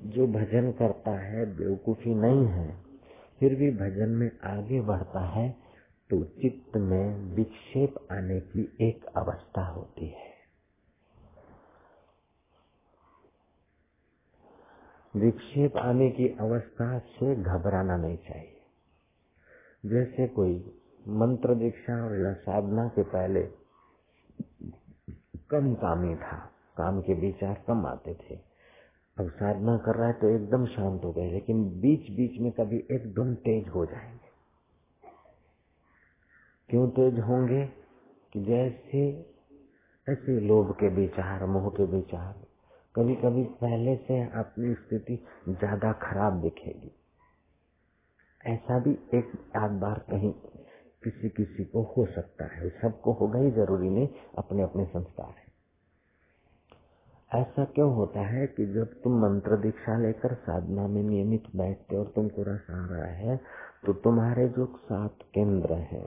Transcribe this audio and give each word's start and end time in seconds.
जो 0.00 0.26
भजन 0.26 0.72
करता 0.72 1.10
है 1.10 1.56
बेवकूफ़ी 1.56 2.14
नहीं 2.14 2.46
है, 2.46 2.82
फिर 3.40 3.54
भी 3.54 3.70
भजन 3.70 4.08
में 4.08 4.30
आगे 4.44 4.80
बढ़ता 4.80 5.20
है 5.20 5.56
तो 6.10 6.24
चित्त 6.24 6.76
में 6.76 7.34
विक्षेप 7.34 7.94
आने 8.12 8.40
की 8.40 8.76
एक 8.80 9.04
अवस्था 9.04 9.66
होती 9.66 10.08
है। 10.08 10.30
विक्षेप 15.16 15.76
आने 15.76 16.10
की 16.10 16.28
अवस्था 16.28 16.98
से 16.98 17.36
घबराना 17.36 17.96
नहीं 17.96 18.16
चाहिए। 18.16 18.60
जैसे 19.86 20.28
कोई 20.28 20.80
मंत्र 21.08 21.54
दीक्षा 21.54 22.04
और 22.04 22.34
साधना 22.34 22.88
के 22.88 23.02
पहले 23.02 23.42
कम 25.50 25.74
कामी 25.74 26.14
था, 26.16 26.50
काम 26.76 27.00
के 27.00 27.14
विचार 27.14 27.64
कम 27.66 27.86
आते 27.86 28.14
थे। 28.14 28.49
अब 29.20 29.30
साधना 29.30 29.76
कर 29.76 29.94
रहा 29.94 30.06
है 30.06 30.12
तो 30.12 30.28
एकदम 30.28 30.66
शांत 30.66 31.04
हो 31.04 31.12
गए, 31.12 31.30
लेकिन 31.32 31.80
बीच 31.80 32.10
बीच 32.10 32.40
में 32.40 32.52
कभी 32.52 32.84
एकदम 32.90 33.34
तेज 33.34 33.68
हो 33.68 33.86
जाएँगे। 33.86 34.30
क्यों 36.68 36.88
तेज 36.88 37.18
होंगे? 37.20 37.66
कि 38.32 38.44
जैसे, 38.44 39.26
ऐसे 40.08 40.40
लोभ 40.40 40.72
के 40.72 40.88
विचार, 40.88 41.46
मोह 41.46 41.68
के 41.68 41.84
विचार 41.84 42.34
कभी 42.96 43.14
कभी 43.14 43.44
पहले 43.44 43.96
से 43.96 44.22
अपनी 44.22 44.74
स्थिति 44.74 45.26
ज़्यादा 45.48 45.92
खराब 45.92 46.40
दिखेगी। 46.40 46.92
ऐसा 48.46 48.78
भी 48.78 48.90
एक 48.90 49.56
आध 49.56 49.70
बार 49.70 49.98
कहीं 49.98 50.32
किसी 51.04 51.28
किसी 51.28 51.64
को 51.64 51.82
हो 51.82 52.06
सकता 52.06 52.44
है, 52.44 52.70
सबको 52.70 53.12
होगा 53.12 53.38
ही 53.38 53.50
ज़रूरी 53.50 53.90
नहीं 53.90 54.08
अपने 54.38 54.62
अपने 54.62 54.84
संस्कार 54.84 55.34
है। 55.38 55.49
ऐसा 57.30 57.64
क्यों 57.64 57.92
होता 57.94 58.20
है 58.20 58.46
कि 58.46 58.66
जब 58.66 58.94
तुम 59.02 59.20
मंत्र 59.22 59.56
दीक्षा 59.56 59.98
लेकर 59.98 60.34
साधना 60.36 60.86
में 60.88 61.02
नियमित 61.02 61.44
बैठते 61.56 61.96
और 61.96 62.06
तुमको 62.16 62.42
रस 62.42 62.66
आ 62.70 62.86
रहा 62.86 63.06
है 63.14 63.36
तो 63.86 63.92
तुम्हारे 64.04 64.48
जो 64.48 64.66
सात 64.84 65.22
केंद्र 65.34 65.74
है, 65.92 66.04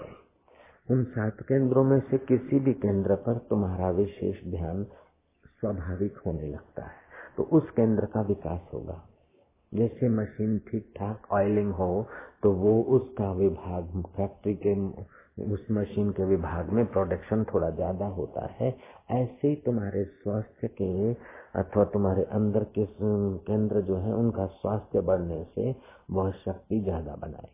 उन 0.91 1.03
सात 1.03 1.41
केंद्रों 1.41 1.83
में 1.83 1.99
से 2.01 2.17
किसी 2.17 2.59
भी 2.59 2.73
केंद्र 2.79 3.15
पर 3.25 3.37
तुम्हारा 3.49 3.89
विशेष 3.91 4.43
ध्यान 4.47 4.83
स्वाभाविक 4.83 6.17
होने 6.25 6.47
लगता 6.47 6.83
है। 6.83 7.01
तो 7.37 7.43
उस 7.53 7.69
केंद्र 7.71 8.05
का 8.05 8.21
विकास 8.21 8.69
होगा। 8.73 9.01
जैसे 9.71 10.09
मशीन 10.09 10.57
ठीक 10.71 10.93
ठाक 10.97 11.31
ऑयलिंग 11.31 11.71
हो 11.73 12.05
तो 12.43 12.51
वो 12.53 12.81
उसका 12.97 13.31
विभाग 13.33 14.03
फैक्ट्री 14.17 14.53
के 14.67 14.75
उस 15.37 15.65
मशीन 15.71 16.09
के 16.11 16.25
विभाग 16.25 16.69
में 16.69 16.85
प्रोडक्शन 16.85 17.43
थोड़ा 17.43 17.69
ज़्यादा 17.69 18.05
होता 18.07 18.45
है। 18.51 18.67
ऐसे 19.11 19.47
ही 19.47 19.55
तुम्हारे 19.55 20.03
स्वास्थ्य 20.03 20.67
के 20.81 21.13
अथवा 21.59 21.83
तुम्हारे 21.83 22.23
अंदर 22.31 22.63
के, 22.63 22.85
केंद्र 22.91 23.81
जो 23.81 23.97
है, 23.97 24.13
उनका 24.13 24.45
स्वास्थ्य 24.45 25.01
बढ़ने 25.01 25.43
से 25.55 25.75
वह 26.11 26.31
शक्ति 26.45 26.79
ज़्यादा 26.79 27.15
बनाए। 27.15 27.49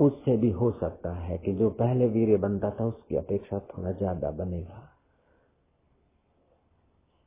उससे 0.00 0.36
भी 0.36 0.50
हो 0.50 0.70
सकता 0.70 1.12
है 1.14 1.38
कि 1.38 1.52
जो 1.52 1.70
पहले 1.72 2.06
वीर्य 2.08 2.36
बनता 2.36 2.70
था, 2.70 2.84
उसकी 2.84 3.16
अपेक्षा 3.16 3.58
थोड़ा 3.68 3.92
ज़्यादा 3.92 4.30
बनेगा। 4.34 4.82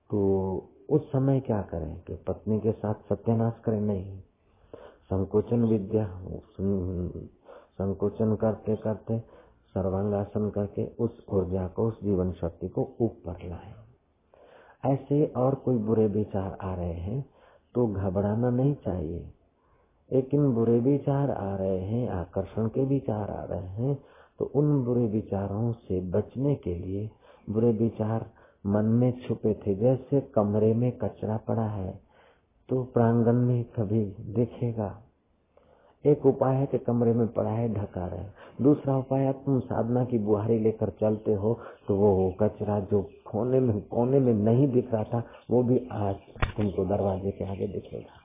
तो 0.09 0.69
उस 0.89 1.07
समय 1.11 1.39
क्या 1.39 1.61
करें 1.61 1.95
कि 2.01 2.15
पत्नी 2.27 2.59
के 2.59 2.71
साथ 2.71 3.09
सत्यानाश 3.09 3.53
करें? 3.65 3.79
नहीं। 3.81 4.19
संकोचन 5.05 5.63
विद्या 5.63 6.05
संकोचन 7.73 8.35
करते 8.35 8.75
करते 8.75 9.19
सर्वांगासन 9.77 10.49
करके 10.49 10.85
उस 10.99 11.25
ऊर्जा 11.29 11.67
को, 11.67 11.87
उस 11.87 12.03
जीवन 12.03 12.31
शक्ति 12.33 12.67
को 12.67 12.89
ऊपर 13.01 13.47
लाए। 13.49 13.73
ऐसे 14.85 15.25
और 15.37 15.55
कोई 15.55 15.77
बुरे 15.77 16.07
विचार 16.07 16.57
आ 16.61 16.73
रहे 16.75 16.93
हैं 16.93 17.23
तो 17.75 17.87
घबराना 17.87 18.49
नहीं 18.49 18.73
चाहिए। 18.75 19.31
लेकिन 20.09 20.51
बुरे 20.53 20.79
विचार 20.79 21.31
आ 21.31 21.55
रहे 21.55 21.79
हैं, 21.79 22.09
आकर्षण 22.09 22.67
के 22.67 22.85
विचार 22.85 23.29
आ 23.31 23.43
रहे 23.43 23.67
हैं 23.77 23.97
तो 24.39 24.45
उन 24.55 24.83
बुरे 24.85 25.05
विचारों 25.07 25.71
से 25.73 25.99
बचने 26.11 26.55
के 26.55 26.75
लिए 26.75 27.09
बुरे 27.49 27.71
विचार 27.71 28.25
मन 28.65 28.85
में 28.85 29.11
छुपे 29.21 29.53
थे। 29.53 29.75
जैसे 29.75 30.21
कमरे 30.35 30.73
में 30.73 30.91
कचरा 30.97 31.37
पड़ा 31.37 31.67
है 31.67 31.99
तो 32.69 32.83
प्रांगण 32.83 33.41
में 33.41 33.63
कभी 33.75 34.03
दिखेगा। 34.33 34.89
एक 36.07 36.25
उपाय 36.25 36.55
है 36.55 36.65
कि 36.65 36.77
कमरे 36.79 37.13
में 37.13 37.27
पड़ा 37.27 37.51
है 37.51 37.67
ढका 37.73 38.05
रहे। 38.05 38.63
दूसरा 38.63 38.97
उपाय 38.97 39.23
है 39.23 39.31
तुम 39.45 39.59
साधना 39.61 40.03
की 40.05 40.19
बुहारी 40.19 40.59
लेकर 40.59 40.89
चलते 41.01 41.33
हो 41.33 41.53
तो 41.87 41.95
वो 41.95 42.29
कचरा 42.41 42.79
जो 42.91 43.01
कोने 43.25 43.59
में 43.59 43.79
कोने 43.81 44.19
में 44.19 44.33
नहीं 44.33 44.67
दिख 44.71 44.93
रहा 44.93 45.03
था, 45.03 45.23
वो 45.51 45.63
भी 45.63 45.79
आज 45.93 46.15
तुमको 46.57 46.85
दरवाजे 46.85 47.31
के 47.31 47.49
आगे 47.51 47.67
दिखेगा। 47.67 48.23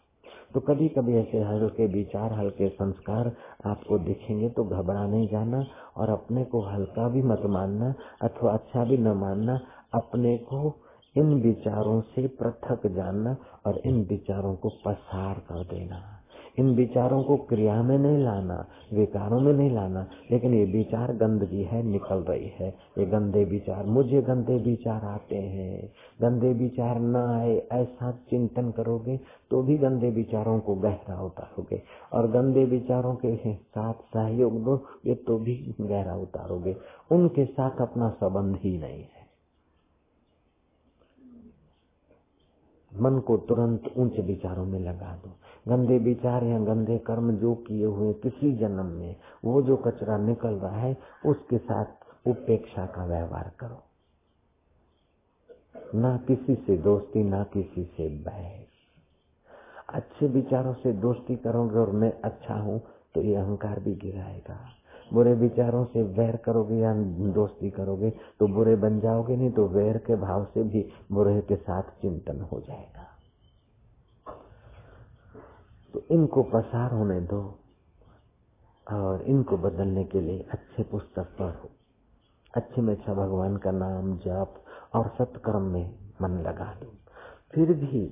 तो 0.55 0.61
कभी 0.61 0.89
कभी 0.89 1.17
ऐसे 1.17 1.41
हल्के 1.41 1.87
विचार, 1.89 2.33
हल्के 2.33 2.69
संस्कार 2.69 3.33
आपको 3.67 3.99
दिखेंगे 3.99 4.49
तो 4.49 4.65
घबरा 4.65 5.07
नहीं 5.07 5.29
जाना 5.29 5.65
और 5.97 6.11
अपने 6.11 6.45
को 6.45 6.61
हल्का 6.67 7.09
भी 7.09 7.23
मत 7.23 7.43
मानना 7.49 7.95
अथवा 8.23 8.53
अच्छा 8.53 8.85
भी 8.85 8.99
न 8.99 9.13
मानना, 9.19 9.61
अपने 9.95 10.37
को 10.45 10.75
इन 11.17 11.35
विचारों 11.43 12.01
से 12.01 12.27
पृथक 12.37 12.87
जानना 12.87 13.37
और 13.67 13.81
इन 13.87 14.03
विचारों 14.11 14.55
को 14.57 14.69
पसार 14.85 15.39
कर 15.49 15.65
देना। 15.67 16.01
इन 16.59 16.75
विचारों 16.75 17.23
को 17.23 17.37
क्रिया 17.45 17.83
में 17.83 17.99
नहीं 17.99 18.19
लाना, 18.25 18.65
विकारों 18.93 19.41
में 19.41 19.53
नहीं 19.53 19.71
लाना, 19.71 20.07
लेकिन 20.31 20.55
ये 20.55 20.65
विचार 20.73 21.13
गंदगी 21.13 21.63
है, 21.63 21.83
निकल 21.83 22.25
रही 22.29 22.51
है। 22.61 22.69
ये 22.99 23.07
गंदे 23.07 23.45
विचार, 23.45 23.85
मुझे 23.87 24.23
गंदे 24.23 24.57
विचार 24.59 25.05
आते 25.05 25.37
हैं। 25.37 25.93
गंदे 26.23 26.53
विचार 26.55 27.01
न 27.01 27.17
आए, 27.17 27.57
ऐसा 27.73 28.11
चिंतन 28.31 28.71
करोगे 28.71 29.17
तो 29.51 29.63
भी 29.63 29.79
गंदे 29.79 30.11
विचारों 30.11 30.59
को 30.61 30.75
गहरा 30.75 31.21
उतारोगे 31.23 31.83
और 32.13 32.31
गंदे 32.31 32.65
विचारों 32.65 33.15
के 33.15 33.55
साथ 33.55 33.95
सहयोग 34.15 34.63
दो 34.65 34.77
ये 35.07 35.15
तो 35.27 35.39
भी 35.39 35.55
गहरा 35.81 36.15
उतारोगे। 36.17 36.77
उनके 37.13 37.45
साथ 37.45 37.81
अपना 37.81 38.09
संबंध 38.11 38.57
ही 38.57 38.79
नहीं 38.79 39.01
है। 39.01 39.12
मन 43.01 43.19
को 43.19 43.37
तुरंत 43.37 43.83
ऊँचे 43.97 44.23
विचारों 44.23 44.65
में 44.65 44.81
लगा 44.81 45.21
दो। 45.25 45.31
गंदे 45.69 45.99
विचार 45.99 46.45
या 46.45 46.59
गंदे 46.59 46.99
कर्म 46.99 47.33
जो 47.33 47.55
किए 47.55 47.85
हुए 47.85 48.13
किसी 48.13 48.53
जन्म 48.53 48.87
में, 48.87 49.17
वो 49.45 49.63
जो 49.63 49.77
कचरा 49.77 50.19
निकल 50.19 50.55
रहा 50.55 50.77
है, 50.77 50.97
उसके 51.27 51.59
साथ 51.59 51.85
उपेक्षा 52.27 52.87
का 52.87 53.05
व्यवहार 53.05 53.53
करो। 53.61 53.83
ना 55.95 56.17
किसी 56.17 56.55
से 56.55 56.77
दोस्ती, 56.77 57.23
ना 57.23 57.45
किसी 57.45 57.85
से 57.85 58.09
बहस। 58.09 58.67
अच्छे 59.89 60.27
विचारों 60.27 60.75
से 60.75 60.93
दोस्ती 60.93 61.37
करोगे 61.37 61.79
और 61.79 61.91
मैं 61.91 62.13
अच्छा 62.25 62.55
हूँ 62.55 62.83
तो 63.15 63.23
ये 63.23 63.35
अहंकार 63.35 63.81
भी 63.81 63.95
गिराएगा। 63.95 64.69
बुरे 65.13 65.33
विचारों 65.35 65.85
से 65.85 66.03
वैर 66.19 66.37
करोगे 66.37 66.77
या 66.77 66.93
दोस्ती 67.35 67.71
करोगे 67.71 68.11
तो 68.41 68.47
बुरे 68.49 68.77
बन 68.77 69.01
जाओगे, 69.01 69.37
नहीं 69.37 69.51
तो 69.51 69.67
वैर 69.69 69.99
के 69.99 70.17
भाव 70.17 70.45
से 70.45 70.63
भी 70.65 70.85
बुरे 71.13 71.41
के 71.41 71.57
साथ 71.57 71.91
चिंतन 72.03 72.41
हो 72.53 72.61
जाएगा। 72.61 73.07
तो 75.95 76.03
इनको 76.11 76.43
पसार 76.53 76.93
होने 76.93 77.21
दो 77.21 77.43
और 78.87 79.23
इनको 79.25 79.57
बदलने 79.59 80.05
के 80.05 80.21
लिए 80.21 80.47
अच्छे 80.53 80.83
पुस्तक 80.83 81.37
पढ़ो। 81.39 81.71
अच्छे 82.55 82.83
में 82.83 82.95
अच्छा 82.97 83.15
भगवान 83.15 83.57
का 83.57 83.71
नाम 83.71 84.17
जाप 84.19 84.55
और 84.95 85.09
सत्कर्म 85.19 85.63
में 85.73 85.87
मन 86.23 86.43
लगा 86.47 86.73
दो 86.75 86.93
फिर 87.55 87.73
भी 87.75 88.03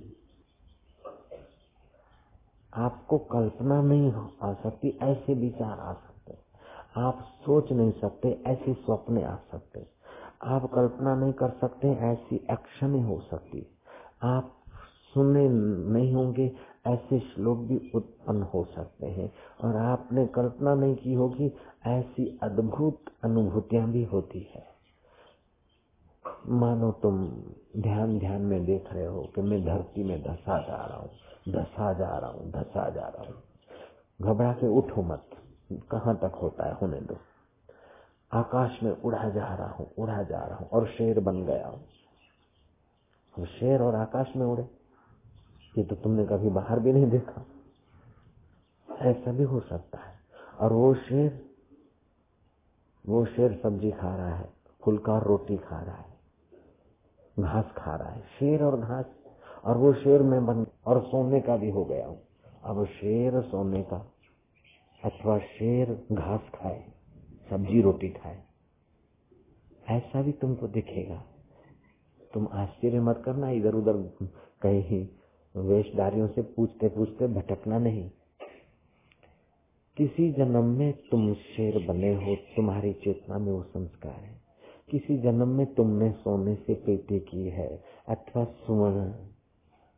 आपको 2.72 3.19
कल्पना 3.31 3.81
नहीं 3.83 4.10
हो 4.12 4.31
आ 4.43 4.53
सकती 4.55 4.89
ऐसे 5.03 5.34
विचार 5.34 5.78
आ 5.78 5.93
सकते 5.93 6.09
आप 6.97 7.19
सोच 7.45 7.73
नहीं 7.73 7.93
सकते, 7.93 8.43
ऐसी 8.47 8.75
स्वप्न 8.75 9.23
आ 9.23 9.37
सकते। 9.37 9.87
आप 10.45 10.71
कल्पना 10.75 11.15
नहीं 11.15 11.33
कर 11.33 11.51
सकते, 11.51 11.89
ऐसी 11.89 12.47
एक्शन 12.51 13.05
हो 13.05 13.21
सकती। 13.21 13.67
आप 14.23 14.53
सुने 15.15 15.49
नहीं 15.93 16.15
होंगे, 16.15 16.56
ऐसे 16.87 17.19
श्लोक 17.19 17.59
भी 17.59 17.92
उत्पन्न 17.95 18.42
हो 18.42 18.65
सकते 18.65 19.07
हैं। 19.07 19.33
और 19.65 19.77
आपने 19.77 20.27
कल्पना 20.27 20.75
नहीं 20.75 20.97
की 20.97 21.15
होगी, 21.15 21.53
ऐसी 21.87 22.39
अद्भुत 22.42 22.98
अनुभूतियाँ 23.25 23.89
भी 23.89 24.04
होती 24.04 24.53
है। 24.54 24.71
मानो 26.48 26.92
तुम 26.92 27.28
ध्यान 27.77 28.19
ध्यान 28.19 28.42
में 28.42 28.65
देख 28.65 28.92
रहे 28.92 29.07
हो 29.07 29.22
कि 29.34 29.42
मैं 29.42 29.65
धरती 29.65 30.04
में 30.04 30.22
धसा 30.22 30.59
जा 30.59 30.87
रहा 30.87 30.98
हूँ, 30.98 31.10
धसा 31.48 31.92
जा 31.92 32.19
रहा 32.19 32.31
हूँ, 32.31 32.51
धसा 32.51 32.91
जा 32.91 33.09
रहा 33.09 33.25
हूँ। 33.25 33.42
घबरा 34.22 34.53
के 34.53 34.69
उठो 34.69 35.03
मत। 35.03 35.29
कहाँ 35.71 36.17
तक 36.17 36.39
होता 36.43 36.67
है 36.67 36.75
होने 36.75 37.01
दो। 37.01 37.17
आकाश 38.33 38.83
में 38.83 38.91
उड़ा 38.93 39.28
जा 39.28 39.55
रहा 39.55 39.69
हूँ, 39.69 39.91
उड़ा 39.99 40.22
जा 40.22 40.39
रहा 40.39 40.57
हूँ 40.57 40.69
और 40.69 40.87
शेर 40.89 41.21
बन 41.21 41.45
गया 41.45 41.69
हूँ। 41.69 41.84
हूँ 43.34 43.47
शेर 43.49 43.83
और 43.83 43.95
आकाश 43.95 44.33
में 44.37 44.47
उड़े। 44.47 44.63
ये 45.78 45.84
तो 45.84 45.97
तुमने 45.97 46.25
कभी 46.27 46.49
बाहर 46.49 46.81
भी 46.81 46.93
नहीं 46.93 47.11
देखा। 47.11 47.45
ऐसा 48.89 49.33
भी 49.33 49.45
हो 49.45 49.61
सकता 49.61 49.99
है। 49.99 50.15
और 50.61 50.72
वो 50.72 50.95
शेर 50.95 51.51
वो 53.05 53.25
शेर 53.27 53.61
सब्ज़ी 53.63 53.91
खा 53.91 54.15
रहा 54.16 54.34
है 54.37 54.49
फुलका 54.83 55.19
रोटी 55.19 55.57
खा 55.57 55.81
रहा 55.81 55.97
है, 55.97 56.19
घास 57.41 57.73
खा 57.77 57.95
रहा 57.97 58.09
है, 58.09 58.21
शेर 58.39 58.65
और 58.65 58.81
घास। 58.81 59.05
और 59.65 59.77
वो 59.77 59.93
शेर 59.95 60.23
में 60.23 60.47
बन, 60.47 60.66
और 60.87 61.03
सोने 61.03 61.41
का 61.41 61.57
भी 61.57 61.71
हो 61.71 61.84
गया 61.84 62.07
हूँ। 62.07 62.21
अब 62.65 62.84
शेर 62.87 63.41
सोने 63.43 63.83
का 63.83 63.99
अथवा 65.05 65.39
शेर 65.39 66.07
घास 66.13 66.41
खाए, 66.55 66.85
सब्ज़ी 67.51 67.81
रोटी 67.83 68.09
खाए, 68.09 68.43
ऐसा 69.89 70.23
भी 70.23 70.33
तुमको 70.33 70.69
दिखेगा। 70.69 71.23
तुम 72.35 72.49
आश्चर्य 72.53 73.01
मत 73.01 73.23
करना 73.25 73.51
इधर 73.51 73.75
उधर 73.75 73.97
कहीं 74.63 75.07
वेशधारियों 75.55 76.29
से 76.29 76.43
पूछते 76.43 76.89
पूछते 76.89 77.27
भटकना 77.27 77.79
नहीं। 77.79 78.11
किसी 79.97 80.33
जन्म 80.33 80.65
में 80.65 80.93
तुम 81.11 81.35
शेर 81.35 81.87
बने 81.87 82.15
हो, 82.15 82.35
तुम्हारी 82.57 82.93
चेतना 82.93 83.39
में 83.39 83.53
वो 83.53 83.63
संस्कार 83.63 84.13
है। 84.13 84.41
किसी 84.91 85.19
जन्म 85.19 85.49
में 85.49 85.75
तुमने 85.75 86.11
सोने 86.13 86.55
से 86.55 86.75
पेटी 86.75 87.21
की 87.21 87.49
है, 87.49 87.83
अथवा 88.09 88.45
सुवर्ण 88.45 89.11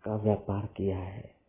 का 0.04 0.16
व्यापार 0.16 0.68
किया 0.76 0.98
है। 0.98 1.41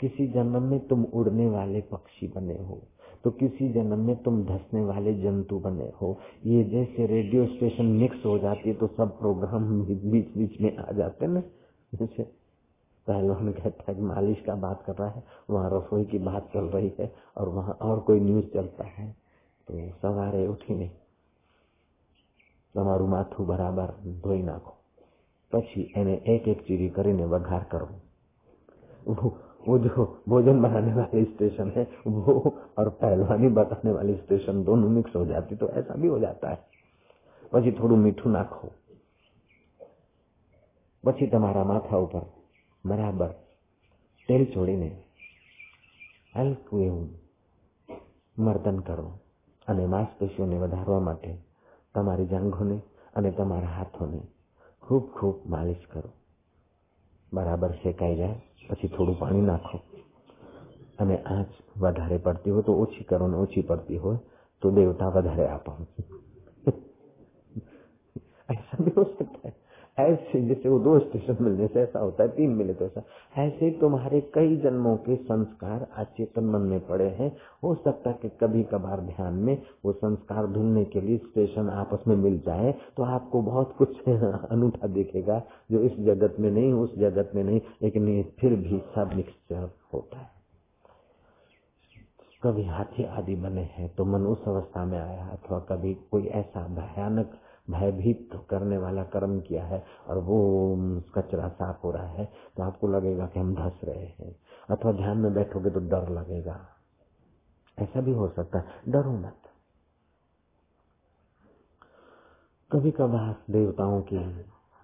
किसी 0.00 0.26
जन्म 0.28 0.62
में 0.62 0.78
तुम 0.88 1.04
उड़ने 1.14 1.48
वाले 1.48 1.80
पक्षी 1.92 2.28
बने 2.28 2.58
हो 2.60 2.80
तो 3.24 3.30
किसी 3.32 3.72
जन्म 3.72 3.98
में 3.98 4.16
तुम 4.22 4.42
धसने 4.44 4.80
वाले 4.84 5.14
जंतु 5.14 5.58
बने 5.58 5.90
हो 6.02 6.16
ये 6.46 6.62
जैसे 6.70 7.06
रेडियो 7.06 7.46
स्टेशन 7.46 7.92
मिक्स 7.96 8.24
हो 8.26 8.38
जाती 8.38 8.68
है 8.68 8.74
तो 8.74 8.86
सब 8.88 9.18
प्रोग्राम 9.18 9.68
बीच 9.84 10.36
बीच 10.36 10.60
में 10.60 10.76
आ 10.78 10.90
जाते 10.92 11.26
ना 11.26 11.42
जैसे 11.92 12.22
पहलवान 13.06 13.52
कहता 13.52 13.92
है 13.92 14.00
मालिश 14.04 14.42
का 14.46 14.54
बात 14.62 14.82
कर 14.86 14.94
रहा 14.94 15.10
है 15.10 15.22
वहाँ 15.50 15.70
रसोई 15.70 16.04
की 16.04 16.18
बात 16.22 16.50
चल 16.54 16.64
रही 16.74 16.92
है 16.98 17.12
और 17.36 17.48
वहाँ 17.50 17.78
और 17.82 18.00
कोई 18.00 18.20
न्यूज 18.20 18.44
चलता 18.54 18.84
है 18.88 19.10
तो 19.68 19.88
सवारे 20.02 20.46
उठी 20.46 20.74
नहीं 20.74 20.90
તમારું 22.74 23.08
માથું 23.08 23.46
બરાબર 23.46 23.90
ધોઈ 24.22 24.42
નાખો 24.42 24.72
પછી 25.52 25.82
એને 25.94 26.14
एक 26.26 26.44
एक 26.48 26.60
ચીરી 26.66 26.90
કરીને 26.90 27.24
વઘાર 27.26 27.64
કરો 27.64 27.88
वो, 29.66 29.72
वो 29.72 29.78
जो 29.78 30.04
भोजन 30.28 30.62
बनाने 30.62 30.94
वाली 30.94 31.24
स्टेशन 31.24 31.72
है 31.76 31.88
वो 32.08 32.34
और 32.78 32.88
पहलवानी 33.00 33.48
बताने 33.54 33.92
वाली 33.92 34.14
स्टेशन 34.16 34.62
दोनों 34.64 34.88
मिक्स 34.90 35.16
हो 35.16 35.26
जाती 35.26 35.56
तो 35.56 35.68
ऐसा 35.74 35.94
भी 35.94 36.08
हो 36.08 36.18
जाता 36.18 36.50
है 36.50 36.58
પછી 37.52 37.72
થોડું 37.72 37.98
મીઠું 37.98 38.32
નાખો 38.32 38.68
પછી 41.04 41.26
તમારા 41.26 41.64
માથા 41.64 41.96
ઉપર 41.96 42.22
બરાબર 42.84 43.32
તેલ 44.28 44.44
છોડીને 44.46 44.88
હલકું 46.34 46.84
એવું 46.84 47.08
મર્દન 48.36 48.78
કરો 48.78 49.08
અને 49.68 49.84
માંસપેશીઓને 49.86 50.58
વધારવા 50.58 51.00
માટે 51.00 51.34
તમારી 51.94 52.26
જાંઘોને 52.26 52.78
અને 53.16 53.30
તમારા 53.32 53.74
હાથોને 53.74 54.22
ખૂબ 54.82 55.04
ખૂબ 55.12 55.36
માલિશ 55.46 55.84
કરો 55.86 56.10
બરાબર 57.32 57.72
શેકાઈ 57.82 58.16
જાય 58.16 58.40
પછી 58.68 58.88
થોડું 58.88 59.18
પાણી 59.18 59.42
નાખો 59.42 59.80
અને 60.98 61.16
આંચ 61.26 61.50
વધારે 61.76 62.18
પડતી 62.18 62.50
હોય 62.50 62.62
તો 62.62 62.78
ઓછી 62.80 63.04
કરો 63.04 63.28
ને 63.28 63.36
ઓછી 63.36 63.62
પડતી 63.62 63.98
હોય 63.98 64.18
તો 64.62 64.70
દેવતા 64.70 65.10
વધારે 65.10 65.48
આપો 65.48 65.76
ऐसा 68.48 68.84
भी 68.84 68.92
हो 68.96 69.04
सकता 69.12 69.48
है 69.48 69.54
ऐसे 69.97 70.41
जैसे 70.41 70.69
वो 70.69 70.79
दो 70.79 70.97
स्टेशन 70.99 71.37
मिलने 71.41 71.67
से 71.67 71.81
ऐसा 71.81 71.99
होता 71.99 72.23
है, 72.23 72.29
तीन 72.29 72.49
मिले 72.49 72.73
तो 72.73 72.85
ऐसा। 72.85 73.03
ऐसे 73.37 73.69
तुम्हारे 73.71 74.21
कई 74.33 74.55
जन्मों 74.57 74.95
के 74.97 75.15
संस्कार 75.15 75.87
अचेतन 75.97 76.45
मन 76.45 76.61
में 76.61 76.79
पड़े 76.87 77.09
हैं। 77.09 77.31
हो 77.63 77.73
सकता 77.75 78.09
है 78.09 78.19
कि 78.21 78.29
कभी 78.41 78.63
कभार 78.63 79.01
ध्यान 79.01 79.33
में 79.33 79.61
वो 79.85 79.93
संस्कार 79.93 80.47
ढूँढने 80.47 80.85
के 80.85 81.01
लिए 81.01 81.17
स्टेशन 81.17 81.69
आपस 81.69 82.07
में 82.07 82.15
मिल 82.15 82.39
जाए 82.39 82.71
तो 82.97 83.03
आपको 83.03 83.41
बहुत 83.41 83.75
कुछ 83.77 84.01
अनूठा 84.51 84.87
दिखेगा 84.87 85.41
जो 85.71 85.79
इस 85.79 85.99
जगत 85.99 86.35
में 86.39 86.51
नहीं, 86.51 86.73
उस 86.73 86.97
जगत 86.97 87.31
में 87.35 87.43
नहीं, 87.43 87.61
लेकिन 87.81 88.23
फिर 88.39 88.55
भी 88.55 88.81
सब 88.95 89.11
मिक्सचर 89.15 89.69
होता 89.93 90.17
है। 90.17 90.35
कभी 92.43 92.63
हाथी 92.63 93.03
आदि 93.03 93.35
बने 93.35 93.61
हैं 93.61 93.89
तो 93.95 94.05
मन 94.05 94.25
उस 94.25 94.47
अवस्था 94.47 94.85
में 94.85 94.99
आया, 94.99 95.27
अथवा 95.27 95.59
कभी 95.59 95.93
कोई 96.11 96.25
ऐसा 96.27 96.67
भयानक 96.67 97.31
भयभीत 97.69 98.29
करने 98.49 98.77
वाला 98.77 99.03
कर्म 99.03 99.39
किया 99.39 99.65
है 99.65 99.85
और 100.07 100.17
वो 100.17 100.75
कचरा 101.15 101.49
साफ़ 101.49 101.81
हो 101.83 101.91
रहा 101.91 102.07
है 102.07 102.31
तो 102.57 102.63
आपको 102.63 102.87
लगेगा 102.87 103.25
कि 103.25 103.39
हम 103.39 103.55
धस 103.55 103.81
रहे 103.83 104.05
हैं। 104.05 104.35
अथवा 104.69 104.91
ध्यान 104.91 105.17
में 105.17 105.33
बैठोगे 105.33 105.69
तो 105.69 105.79
डर 105.79 106.09
लगेगा। 106.09 106.67
ऐसा 107.79 108.01
भी 108.01 108.11
हो 108.11 108.29
सकता 108.29 108.59
है। 108.59 108.65
डरो 108.87 109.11
मत। 109.11 109.37
कभी 112.71 112.91
कभार 112.91 113.35
देवताओं 113.49 114.01
की 114.01 114.17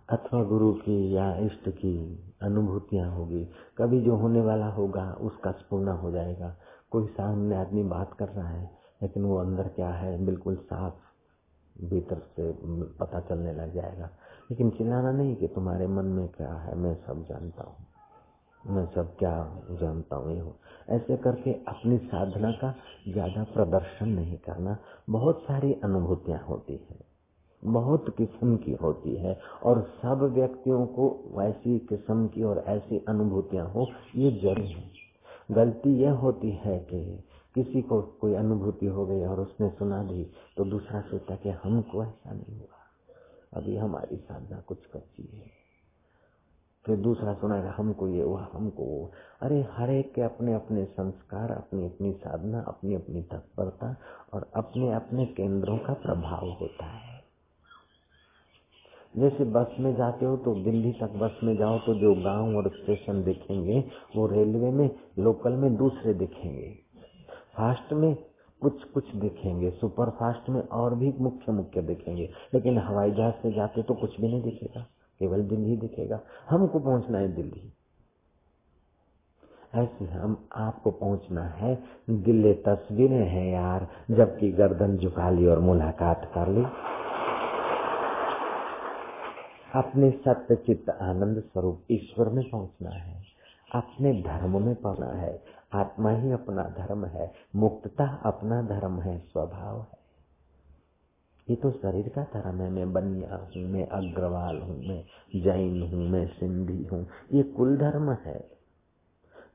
अथवा 0.09 0.43
गुरु 0.43 0.73
की 0.73 1.15
या 1.15 1.35
इष्ट 1.35 1.69
की 1.69 2.23
अनुभूतियाँ 2.41 3.15
होगी। 3.15 3.45
कभी 3.77 4.01
जो 4.01 4.15
होने 4.15 4.41
वाला 4.41 4.67
होगा, 4.67 5.13
उसका 5.13 5.51
स्पूर्ण 5.51 5.87
हो 5.87 6.11
जाएगा। 6.11 6.55
कोई 6.91 7.07
सामने 7.07 7.55
आदमी 7.55 7.83
बात 7.83 8.13
कर 8.13 8.27
रहा 8.27 8.49
है, 8.49 8.71
लेकिन 9.01 9.23
वो 9.23 9.37
अंदर 9.37 9.67
क्या 9.67 9.89
है? 9.89 10.25
बिल्कुल 10.25 10.55
साफ़ 10.55 10.93
भीतर 11.89 12.15
से 12.15 12.51
पता 12.99 13.19
चलने 13.19 13.53
लग 13.53 13.73
जाएगा। 13.73 14.09
लेकिन 14.51 14.69
चिल्लाना 14.69 15.11
नहीं 15.11 15.35
कि 15.35 15.47
तुम्हारे 15.47 15.87
मन 15.87 16.05
में 16.05 16.27
क्या 16.27 16.53
है, 16.53 16.75
मैं 16.75 16.95
सब 16.95 17.25
जानता 17.29 17.63
हूँ। 17.63 17.75
मैं 18.75 18.85
सब 18.85 19.15
क्या 19.17 19.61
जानता 19.71 20.15
हूँ, 20.15 20.33
ये 20.33 20.39
हो। 20.39 20.55
ऐसे 20.89 21.17
करके 21.17 21.51
अपनी 21.51 21.97
साधना 21.97 22.51
का 22.51 22.75
ज़्यादा 23.09 23.43
प्रदर्शन 23.43 24.09
नहीं 24.09 24.37
करना। 24.37 24.77
बहुत 25.09 25.39
सारी 25.41 25.73
अनुभूतियाँ 25.73 26.39
होती 26.39 26.73
है। 26.73 27.13
बहुत 27.65 28.15
किस्म 28.17 28.57
की 28.57 28.71
होती 28.71 29.15
है। 29.15 29.39
और 29.63 29.81
सब 29.81 30.31
व्यक्तियों 30.33 30.85
को 30.85 31.31
वैसी 31.37 31.79
किस्म 31.79 32.27
की 32.27 32.43
और 32.43 32.63
ऐसी 32.67 33.05
अनुभूतियाँ 33.07 33.67
हो, 33.67 33.87
ये 34.15 34.31
ज़रूरी 34.31 34.71
है। 34.71 34.91
गलती 35.51 35.97
यह 35.99 36.11
होती 36.11 36.51
है 36.51 36.79
कि 36.79 37.23
किसी 37.55 37.81
को 37.81 38.01
कोई 38.01 38.33
अनुभूति 38.33 38.85
हो 38.85 39.05
गई 39.05 39.25
और 39.25 39.39
उसने 39.39 39.69
सुना 39.69 40.03
दी 40.03 40.31
तो 40.57 40.65
दूसरा 40.65 41.01
सोचता 41.01 41.35
कि 41.35 41.49
हमको 41.49 42.03
ऐसा 42.03 42.31
नहीं 42.31 42.57
हुआ। 42.57 42.79
अभी 43.53 43.77
हमारी 43.77 44.17
साधना 44.17 44.59
कुछ 44.59 44.85
कच्ची 44.85 45.29
है। 45.37 45.63
फिर 46.85 46.97
दूसरा 46.97 47.33
सुनाएगा 47.33 47.75
हमको 47.77 48.07
ये 48.07 48.21
हुआ, 48.21 48.47
हमको 48.53 48.83
वो। 48.83 49.11
अरे, 49.41 49.67
हर 49.71 49.89
एक 49.89 50.13
के 50.13 50.21
अपने 50.21 50.53
अपने 50.53 50.85
संस्कार 50.85 51.51
अपनी 51.51 51.85
अपनी 51.85 52.11
साधना 52.11 52.61
अपनी 52.61 52.95
अपनी 52.95 53.21
तत्परता 53.21 53.95
और 54.33 54.49
अपने 54.55 54.93
अपने 54.93 55.25
केंद्रों 55.25 55.77
का 55.77 55.93
प्रभाव 55.93 56.49
होता 56.49 56.85
है। 56.85 57.23
जैसे 59.17 59.45
बस 59.45 59.75
में 59.79 59.95
जाते 59.95 60.25
हो 60.25 60.37
तो 60.37 60.63
दिल्ली 60.63 60.91
तक 60.91 61.09
बस 61.09 61.39
में 61.43 61.57
जाओ 61.57 61.79
तो 61.79 61.95
जो 61.95 62.15
गाँव 62.15 62.57
और 62.57 62.69
स्टेशन 62.69 63.23
दिखेंगे, 63.23 63.83
वो 64.15 64.27
रेलवे 64.27 64.71
में, 64.71 64.89
लोकल 65.19 65.53
में 65.53 65.75
दूसरे 65.75 66.13
दिखेंगे। 66.13 66.82
फास्ट 67.57 67.93
में 67.93 68.15
कुछ 68.61 68.83
कुछ 68.83 69.15
दिखेंगे 69.15 69.69
सुपर 69.71 70.09
फास्ट 70.09 70.49
में 70.49 70.67
और 70.67 70.95
भी 70.95 71.13
मुख्य 71.19 71.51
मुख्य 71.51 71.81
दिखेंगे। 71.81 72.29
लेकिन 72.53 72.77
हवाई 72.77 73.11
जहाज़ 73.11 73.33
से 73.33 73.51
जाते 73.51 73.83
तो 73.83 73.93
कुछ 73.93 74.21
भी 74.21 74.27
नहीं 74.27 74.41
दिखेगा, 74.41 74.81
केवल 75.19 75.41
दिल्ली 75.41 75.77
दिखेगा। 75.77 76.19
हमको 76.49 76.79
पहुँचना 76.79 77.17
है 77.17 77.35
दिल्ली। 77.35 77.73
ऐसे 79.75 80.05
हम, 80.05 80.47
आपको 80.55 80.91
पहुँचना 80.91 81.43
है। 81.43 81.83
दिल्ली 82.09 82.53
तस्वीरें 82.53 83.27
हैं 83.27 83.53
यार, 83.53 83.87
जबकि 84.11 84.51
गर्दन 84.51 84.97
झुका 84.97 85.29
ली 85.29 85.47
और 85.47 85.59
मुलाकात 85.59 86.31
कर 86.35 86.47
ली। 86.47 86.65
अपने 89.75 90.11
सत्य 90.11 90.55
चित्त 90.55 90.89
आनंद 90.89 91.39
स्वरूप 91.39 91.81
ईश्वर 91.91 92.29
में 92.29 92.49
पहुँचना 92.49 92.89
है। 92.89 93.23
अपने 93.75 94.13
धर्म 94.21 94.65
में 94.65 94.75
पढ़ना 94.75 95.05
है। 95.05 95.43
आत्मा 95.75 96.11
ही 96.11 96.31
अपना 96.31 96.63
धर्म 96.63 97.05
है, 97.05 97.31
मुक्तता 97.55 98.05
अपना 98.25 98.61
धर्म 98.61 99.01
है, 99.01 99.17
स्वभाव 99.19 99.79
है। 99.79 100.01
ये 101.49 101.55
तो 101.55 101.71
शरीर 101.71 102.09
का 102.09 102.23
धर्म 102.23 102.61
है, 102.61 102.69
मैं 102.69 102.93
बनिया 102.93 103.35
हूँ, 103.35 103.63
मैं 103.63 103.87
अग्रवाल 103.87 104.61
हूँ, 104.61 104.77
मैं 104.87 105.03
जैन 105.35 105.81
हूँ, 105.93 106.09
मैं 106.09 106.25
सिंधी 106.27 106.87
हूँ, 106.91 107.07
ये 107.33 107.43
कुल 107.43 107.77
धर्म 107.77 108.11
है। 108.11 108.53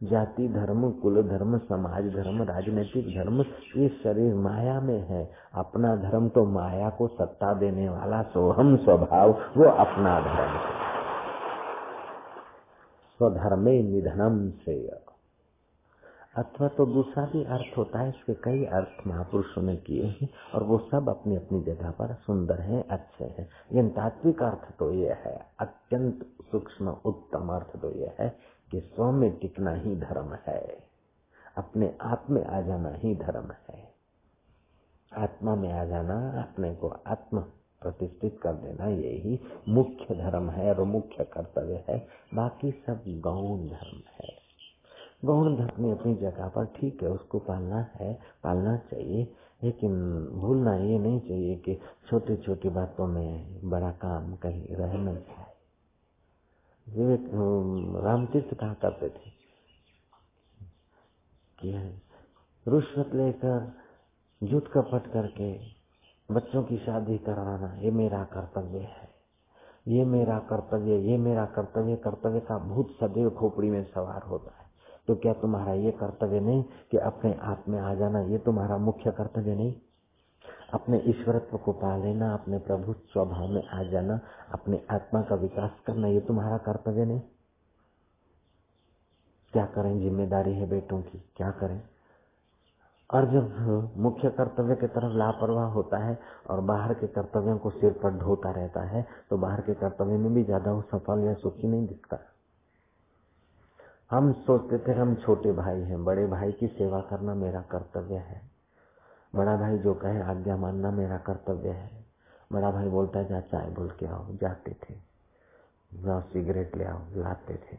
जाति 0.03 0.49
धर्म, 0.49 0.91
कुल 0.91 1.23
धर्म, 1.23 1.59
समाज 1.59 2.05
धर्म, 2.05 2.43
राजनीतिक 2.43 3.07
धर्म, 3.07 3.41
ये 3.77 3.89
शरीर 3.89 4.35
माया 4.35 4.81
में 4.81 5.01
है। 5.09 5.31
अपना 5.55 5.97
धर्म 5.97 6.29
तो 6.29 6.45
माया 6.45 6.91
को 6.91 7.09
सत्ता 7.09 7.55
देने 7.55 7.89
वाला 7.89 8.23
सोहम 8.23 8.77
स्वभाव, 8.77 9.31
वो 9.57 9.65
अपना 9.65 10.21
धर्म 10.21 10.59
स्वधर्मे 13.21 13.83
निधनम 13.83 14.51
से 14.51 15.08
अथवा 16.39 16.69
तो 16.69 16.87
दूसरा 16.87 17.25
भी 17.27 17.45
अर्थ 17.45 17.77
होता 17.79 17.99
है, 17.99 18.09
इसके 18.09 18.35
कई 18.35 18.65
अर्थ 18.65 19.07
महापुरुषों 19.07 19.63
ने 19.63 19.77
किए 19.77 20.05
हैं, 20.05 20.29
और 20.55 20.63
वो 20.63 20.79
सब 20.79 21.09
अपनी 21.09 21.37
अपनी 21.37 21.63
जगह 21.63 21.91
पर 21.91 22.15
सुंदर 22.15 22.61
हैं, 22.61 22.89
अच्छे 22.89 23.25
हैं। 23.25 23.45
लेकिन 23.45 23.89
तात्विक 23.89 24.43
अर्थ 24.43 24.77
तो 24.79 24.93
ये 24.93 25.13
है, 25.13 25.47
अत्यंत 25.61 26.27
सूक्ष्म 26.53 26.97
उत्तम 27.05 27.49
अर्थ 27.49 27.77
तो 27.77 27.91
ये 27.91 28.15
है 28.21 28.29
कि 28.71 28.81
स्व 28.81 29.11
में 29.13 29.31
टिकना 29.39 29.75
ही 29.75 29.97
धर्म 29.97 30.37
है, 30.47 30.79
अपने 31.57 31.95
आप 32.03 32.27
में 32.31 32.45
आ 32.45 32.61
जाना 32.61 32.91
ही 32.95 33.15
धर्म 33.17 33.53
है। 33.71 33.87
आत्मा 35.13 35.55
में 35.55 35.73
आ 35.73 35.85
जाना, 35.85 36.17
अपने 36.43 36.75
को 36.75 36.89
आत्म 37.07 37.41
प्रतिष्ठित 37.83 38.41
कर 38.43 38.53
देना, 38.53 38.87
यही 38.87 39.41
मुख्य 39.69 40.15
धर्म 40.15 40.51
है 40.51 40.75
और 40.75 40.85
मुख्य 40.85 41.25
कर्तव्य 41.25 41.85
है। 41.89 42.07
बाकी 42.35 42.71
सब 42.87 43.05
गौण 43.21 43.67
धर्म 43.69 44.03
है। 44.15 44.48
गौण 45.25 45.57
धर्म 45.57 45.91
अपनी 45.93 46.15
जगह 46.15 46.49
पर 46.49 46.65
ठीक 46.77 47.03
है, 47.03 47.09
उसको 47.09 47.39
पालना 47.39 47.81
है, 47.95 48.19
पालना 48.45 48.77
चाहिए। 48.77 49.35
लेकिन 49.63 49.93
भूलना 50.33 50.75
ये 50.75 50.99
नहीं 50.99 51.21
चाहिए 51.21 51.57
कि 51.57 51.75
छोटी 52.11 52.37
छोटी 52.37 52.69
बातों 52.69 53.07
में 53.07 53.61
बड़ा 53.71 53.91
काम 53.91 54.37
कहीं 54.37 54.77
रह 54.77 54.93
न 54.95 55.15
जाए 55.15 55.47
विवेक 56.87 57.31
रामतीर्थ 58.05 58.55
कहा 58.55 58.75
करते 58.75 59.09
थे 59.09 59.31
कि 61.59 61.73
रुश्वत 62.69 63.15
लेकर 63.15 63.73
जुट 64.43 64.69
कपट 64.69 65.13
करके 65.13 65.59
बच्चों 66.31 66.63
की 66.63 66.77
शादी 66.79 67.19
करवाना 67.19 67.75
ये 67.75 67.91
मेरा 67.91 68.25
कर्तव्य 68.25 68.79
है। 68.79 69.09
ये 69.89 70.05
मेरा 70.05 70.39
कर्तव्य, 70.39 70.97
ये 70.97 71.17
मेरा 71.19 71.45
कर्तव्य 71.47 71.97
कर्तव्य 71.97 72.41
का 72.41 72.59
भूत 72.59 72.89
सदैव 73.01 73.31
खोपड़ी 73.31 73.71
में 73.71 73.85
सवार 73.85 74.23
होता 74.23 74.58
है। 74.58 74.58
तो 75.09 75.15
क्या 75.15 75.33
तुम्हारा 75.33 75.73
ये 75.73 75.91
कर्तव्य 75.91 76.41
नहीं 76.41 76.63
कि 76.91 76.99
अपने 76.99 77.35
आप 77.43 77.65
में 77.69 77.79
आ 77.81 77.95
जाना, 77.95 78.21
ये 78.21 78.39
तुम्हारा 78.39 78.77
मुख्य 78.79 79.11
कर्तव्य 79.11 79.55
नहीं? 79.55 79.75
अपने 80.75 80.99
ईश्वरत्व 81.07 81.57
को 81.57 81.73
पा 81.73 81.97
लेना, 81.97 82.33
अपने 82.35 82.59
प्रभु 82.59 82.93
स्वभाव 82.93 83.49
में 83.49 83.63
आ 83.69 83.83
जाना, 83.83 84.21
अपने 84.53 84.81
आत्मा 84.91 85.23
का 85.23 85.35
विकास 85.35 85.81
करना, 85.87 86.09
ये 86.09 86.21
तुम्हारा 86.21 86.59
कर्तव्य 86.59 87.05
नहीं? 87.05 87.21
क्या 89.53 89.65
करें 89.67 89.99
ज़िम्मेदारी 90.01 90.55
है 90.55 90.69
बेटों 90.71 91.01
की? 91.03 91.23
क्या 91.37 91.51
करें? 91.51 91.81
और 93.11 93.25
जब 93.25 93.93
मुख्य 93.97 94.31
कर्तव्य 94.31 94.75
की 94.75 94.87
तरफ़ 94.87 95.13
लापरवाह 95.13 95.71
होता 95.73 95.99
है 95.99 96.19
और 96.51 96.61
बाहर 96.61 96.95
के 96.95 97.07
कर्तव्यों 97.07 97.59
को 97.59 97.71
सिर 97.71 97.93
पर 97.93 98.19
ढोता 98.19 98.51
रहता 98.51 98.83
है 98.89 99.07
तो 99.31 99.39
बाहर 99.39 99.61
के 99.61 99.75
कर्तव्य 99.75 100.17
में 100.17 100.35
भी 100.35 100.45
ज़्यादा 100.45 100.73
वो 100.73 100.83
सफल 100.83 101.25
या 101.25 101.35
सुखी 101.35 101.69
नहीं 101.69 101.87
दिखता। 101.87 102.17
हम 104.11 104.33
सोचते 104.33 104.79
थे 104.79 104.99
हम 104.99 105.15
छोटे 105.15 105.53
भाई 105.53 105.81
हैं, 105.81 106.05
बड़े 106.05 106.27
भाई 106.27 106.53
की 106.53 106.67
सेवा 106.67 107.01
करना 107.01 107.35
मेरा 107.35 107.61
कर्तव्य 107.61 108.15
है। 108.15 108.51
बड़ा 109.35 109.57
भाई 109.57 109.79
जो 109.79 109.95
कहे 109.95 110.23
आज्ञा 110.23 110.57
मानना 110.57 110.91
मेरा 110.91 111.19
कर्तव्य 111.19 111.69
है। 111.69 112.05
बड़ा 112.53 112.71
भाई 112.71 112.89
बोलता 112.89 113.19
है, 113.19 113.29
जा 113.29 113.41
चाय 113.41 113.71
बोल 113.71 113.91
के 113.91 114.07
आओ। 114.07 114.37
जाते 114.37 114.73
थे। 114.73 114.95
जाओ 115.95 116.21
सिगरेट 116.21 116.77
ले 116.77 116.85
आओ, 116.85 117.01
लाते 117.11 117.55
थे। 117.55 117.79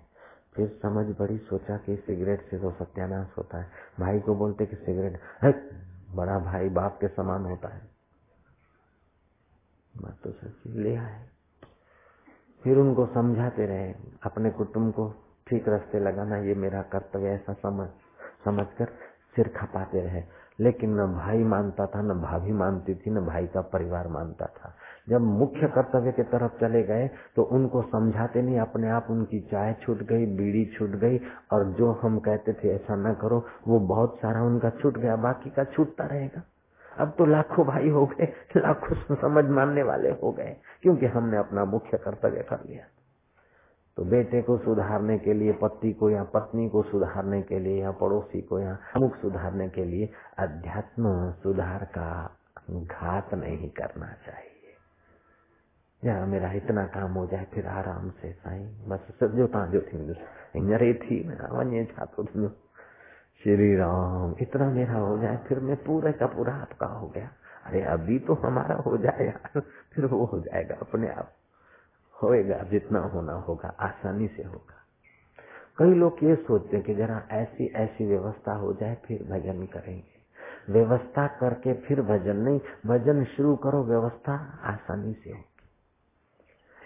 फिर 0.53 0.79
समझ 0.81 1.19
बड़ी 1.19 1.37
सोचा 1.37 1.77
कि 1.77 1.95
सिगरेट 1.95 2.49
से 2.49 2.59
तो 2.59 2.71
सत्यानाश 2.71 3.37
होता 3.37 3.57
है। 3.57 3.69
भाई 3.99 4.19
को 4.19 4.35
बोलते 4.35 4.65
कि 4.65 4.75
सिगरेट 4.75 5.21
है 5.41 5.51
बड़ा 6.15 6.39
भाई 6.39 6.69
बाप 6.69 6.97
के 7.01 7.07
समान 7.07 7.45
होता 7.45 7.67
है। 7.67 7.81
बात 10.01 10.17
तो 10.23 10.31
सच्ची 10.31 10.69
ले 10.69 10.95
आए। 10.95 11.27
फिर 12.63 12.77
उनको 12.77 13.05
समझाते 13.05 13.65
रहे, 13.65 13.95
अपने 14.23 14.49
कुटुंब 14.49 14.93
को। 14.93 15.13
ठीक 15.49 15.67
रास्ते 15.69 15.99
लगाना 15.99 16.37
ये 16.37 16.55
मेरा 16.55 16.81
कर्तव्य 16.81 17.29
ऐसा 17.29 17.53
समझ 17.53 17.87
समझ 18.45 18.65
कर 18.77 18.85
सिर 19.35 19.47
खपाते 19.47 20.01
रहे। 20.01 20.23
लेकिन 20.59 20.99
न 20.99 21.05
भाई 21.13 21.43
मानता 21.43 21.85
था, 21.85 22.01
न 22.01 22.21
भाभी 22.21 22.51
मानती 22.51 22.95
थी, 22.95 23.11
न 23.11 23.25
भाई 23.25 23.47
का 23.47 23.61
परिवार 23.61 24.07
मानता 24.07 24.45
था। 24.45 24.73
जब 25.09 25.21
मुख्य 25.21 25.67
कर्तव्य 25.67 26.11
की 26.11 26.23
तरफ़ 26.23 26.59
चले 26.61 26.83
गए 26.83 27.09
तो 27.35 27.43
उनको 27.43 27.81
समझाते 27.81 28.41
नहीं, 28.41 28.59
अपने 28.59 28.89
आप 28.89 29.07
उनकी 29.09 29.39
चाय 29.39 29.73
छूट 29.81 29.97
गई, 29.97 30.25
बीड़ी 30.25 30.65
छूट 30.65 30.89
गई, 30.89 31.19
और 31.51 31.65
जो 31.65 31.91
हम 31.91 32.19
कहते 32.19 32.53
थे, 32.53 32.75
ऐसा 32.75 32.95
न 32.95 33.13
करो, 33.13 33.45
वो 33.67 33.79
बहुत 33.79 34.17
सारा 34.17 34.43
उनका 34.43 34.69
छूट 34.69 34.97
गया, 34.97 35.15
बाकी 35.15 35.49
का 35.49 35.63
छूटता 35.63 36.05
रहेगा। 36.05 36.41
अब 36.99 37.13
तो 37.17 37.25
लाखों 37.25 37.65
भाई 37.65 37.89
हो 37.89 38.05
गए, 38.05 38.33
लाखों 38.57 39.15
समझ 39.15 39.45
मानने 39.45 39.83
वाले 39.83 40.09
हो 40.09 40.31
गए, 40.31 40.55
क्योंकि 40.81 41.05
हमने 41.05 41.37
अपना 41.37 41.65
मुख्य 41.65 41.97
कर्तव्य 41.97 42.43
कर 42.49 42.59
लिया। 42.69 42.85
तो 43.97 44.03
बेटे 44.05 44.41
को 44.41 44.57
सुधारने 44.57 45.17
के 45.17 45.33
लिए, 45.33 45.53
पति 45.53 45.93
को 45.93 46.09
या 46.09 46.23
पत्नी 46.23 46.69
को 46.69 46.83
सुधारने 46.83 47.41
के 47.41 47.59
लिए, 47.59 47.81
या 47.81 47.91
पड़ोसी 47.91 48.41
को 48.41 48.59
या 48.59 48.77
अमुक 48.95 49.15
सुधारने 49.15 49.69
के 49.69 49.85
लिए 49.85 50.09
अध्यात्म 50.39 51.31
सुधार 51.31 51.83
का 51.85 52.37
घात 52.69 53.33
नहीं 53.33 53.69
करना 53.69 54.07
चाहिए। 54.25 54.47
या 56.05 56.25
मेरा 56.25 56.51
इतना 56.51 56.85
काम 56.87 57.13
हो 57.13 57.25
जाए, 57.27 57.47
फिर 57.53 57.67
आराम 57.67 58.09
से 58.09 58.31
साईं, 58.33 58.67
बस 58.89 58.99
सॼो 59.19 59.47
तव्हांजो 59.47 59.79
थींदो 59.79 60.13
हींअर 60.55 60.93
थी 61.03 61.19
वञे 61.29 61.85
छा 61.85 62.05
थो 62.05 62.25
श्री 63.43 63.75
राम, 63.75 64.35
इतना 64.41 64.69
मेरा 64.69 64.93
हो 64.93 65.17
जाए, 65.17 65.37
फिर 65.47 65.59
मैं 65.59 65.75
पूरे 65.75 66.11
का 66.11 66.25
पूरा 66.27 66.53
आपका 66.53 66.85
हो 66.85 67.07
गया। 67.07 67.29
अरे 67.65 67.81
अभी 67.83 68.19
तो 68.19 68.33
हमारा 68.33 68.75
हो 68.75 68.97
जाए 68.97 69.25
यार, 69.25 69.61
फिर 69.93 70.05
वो 70.05 70.25
हो 70.25 70.39
जाएगा 70.39 70.75
अपने 70.75 71.09
आप 71.09 71.35
होएगा, 72.23 72.57
जितना 72.57 72.99
होना 72.99 73.33
होगा, 73.33 73.75
आसानी 73.79 74.27
से 74.27 74.43
होगा। 74.43 74.75
कई 75.77 75.93
लोग 75.93 76.17
ये 76.23 76.35
सोचते 76.35 76.77
हैं 76.77 76.85
कि 76.85 76.95
जरा 76.95 77.27
ऐसी 77.31 77.65
ऐसी 77.65 78.05
व्यवस्था 78.05 78.53
हो 78.53 78.73
जाए, 78.73 78.97
फिर 79.05 79.23
भजन 79.23 79.65
करेंगे। 79.65 80.19
व्यवस्था 80.73 81.27
करके 81.27 81.73
फिर 81.73 82.01
भजन 82.01 82.37
नहीं, 82.37 82.59
भजन 82.85 83.23
शुरू 83.23 83.55
करो, 83.55 83.83
व्यवस्था 83.83 84.59
आसानी 84.63 85.13
से 85.13 85.29
होगी। 85.29 85.45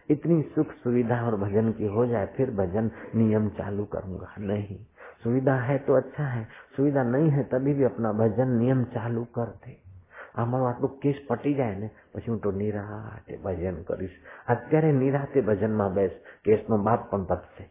इतनी 0.10 0.42
सुख 0.42 0.68
सुविधा 0.68 1.26
और 1.26 1.36
भजन 1.36 1.72
की 1.72 1.88
हो 1.88 2.06
जाए, 2.06 2.26
फिर 2.26 2.52
भजन 2.52 2.92
नियम 3.16 3.50
चालू 3.50 3.86
करूँगा। 3.86 4.36
नहीं, 4.40 4.80
सुविधा 5.24 5.56
है 5.56 5.78
तो 5.78 5.94
अच्छा 5.94 6.24
है, 6.24 6.48
सुविधा 6.76 7.04
नहीं 7.04 7.30
है 7.30 7.44
तभी 7.44 7.74
भी 7.74 7.84
अपना 7.84 8.12
भजन 8.12 8.48
नियम 8.48 8.84
चालू 8.84 9.24
कर 9.24 9.46
दे। 9.46 9.83
આમાં 10.37 10.67
આટલું 10.67 10.95
કેસ 10.99 11.19
પટી 11.27 11.55
જાય 11.55 11.77
ને 11.77 11.89
પછી 12.13 12.29
હું 12.29 12.41
તો 12.41 12.53
નિરાતે 12.55 13.41
ભજન 13.41 13.83
કરીશ 13.87 14.17
અત્યારે 14.49 14.93
નિરાતે 14.95 15.45
ભજનમાં 15.45 15.91
બેસ 15.95 16.15
કેસનો 16.45 16.79
બાપ 16.83 17.11
પણ 17.11 17.29
પતશે 17.33 17.69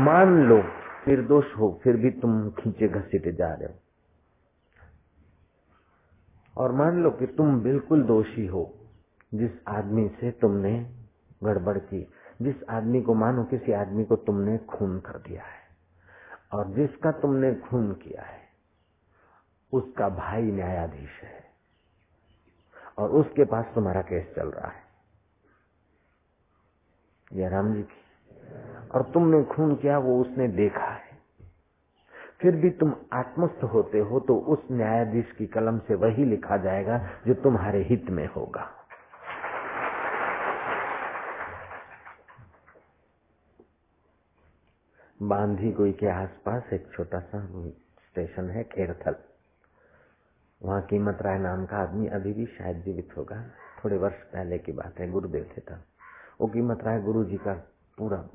मान 0.00 0.36
लो 0.48 0.60
निर्दोष 1.08 1.52
हो 1.54 1.68
फिर 1.82 1.96
भी 1.96 2.10
तुम 2.12 2.48
खींचे 2.52 2.88
घसीटे 2.90 3.32
जा 3.32 3.52
रहे 3.52 3.66
हो 3.66 3.74
और 6.56 6.72
मान 6.72 7.02
लो 7.02 7.10
कि 7.10 7.26
तुम 7.36 7.60
बिल्कुल 7.60 8.02
दोषी 8.02 8.46
हो 8.46 8.64
जिस 9.32 9.50
आदमी 9.68 10.08
से 10.20 10.30
तुमने 10.40 10.72
गड़बड़ 11.42 11.78
की 11.80 12.06
जिस 12.42 12.62
आदमी 12.70 13.02
को 13.02 13.14
मानो 13.14 13.44
किसी 13.44 13.72
आदमी 13.72 14.04
को 14.04 14.16
तुमने 14.26 14.56
खून 14.68 14.98
कर 15.00 15.18
दिया 15.18 15.42
है 15.42 15.64
और 16.52 16.72
जिसका 16.74 17.12
तुमने 17.20 17.54
खून 17.60 17.92
किया 17.94 18.22
है 18.22 18.39
उसका 19.73 20.09
भाई 20.09 20.41
न्यायाधीश 20.41 21.21
है। 21.23 21.43
और 22.97 23.09
उसके 23.09 23.45
पास 23.45 23.65
तुम्हारा 23.75 24.01
केस 24.01 24.33
चल 24.35 24.47
रहा 24.47 24.67
है। 24.67 24.83
जयराम 27.33 27.73
जी 27.73 27.83
की। 27.83 28.01
और 28.89 29.11
तुमने 29.11 29.43
खून 29.43 29.75
किया, 29.75 29.97
वो 29.97 30.21
उसने 30.21 30.47
देखा 30.47 30.85
है। 30.85 31.11
फिर 32.41 32.55
भी 32.55 32.69
तुम 32.69 32.95
आत्मस्थ 33.13 33.63
होते 33.63 33.99
हो 33.99 34.19
तो 34.19 34.35
उस 34.35 34.59
न्यायाधीश 34.71 35.31
की 35.31 35.47
कलम 35.47 35.79
से 35.79 35.95
वही 35.95 36.25
लिखा 36.25 36.57
जाएगा, 36.57 36.97
जो 37.27 37.33
तुम्हारे 37.33 37.83
हित 37.83 38.09
में 38.09 38.27
होगा। 38.27 38.77
बांधी 45.21 45.71
कोई 45.71 45.91
के 45.91 46.07
आसपास 46.07 46.73
एक 46.73 46.91
छोटा 46.93 47.19
सा 47.19 47.47
स्टेशन 48.07 48.49
है 48.49 48.63
खेरथल 48.63 49.15
वहाँ 50.63 50.81
कीमत 50.81 51.17
राय 51.21 51.39
नाम 51.39 51.65
का 51.65 51.77
आदमी 51.77 52.07
अभी 52.07 52.33
भी 52.33 52.45
शायद 52.45 52.77
जीवित 52.77 53.09
होगा। 53.17 53.47
थोड़े 53.85 53.97
वर्ष 53.97 54.15
पहले 54.15 54.57
की 54.57 54.71
बात 54.71 54.99
है, 54.99 55.11
गुरुदेव 55.11 55.51
थे 55.57 55.61
तब। 55.61 55.83
वो 56.41 56.47
कीमत 56.47 56.83
राय 56.83 57.01
गुरु 57.01 57.23
जी 57.25 57.37
का 57.37 57.53
पूरा 57.97 58.29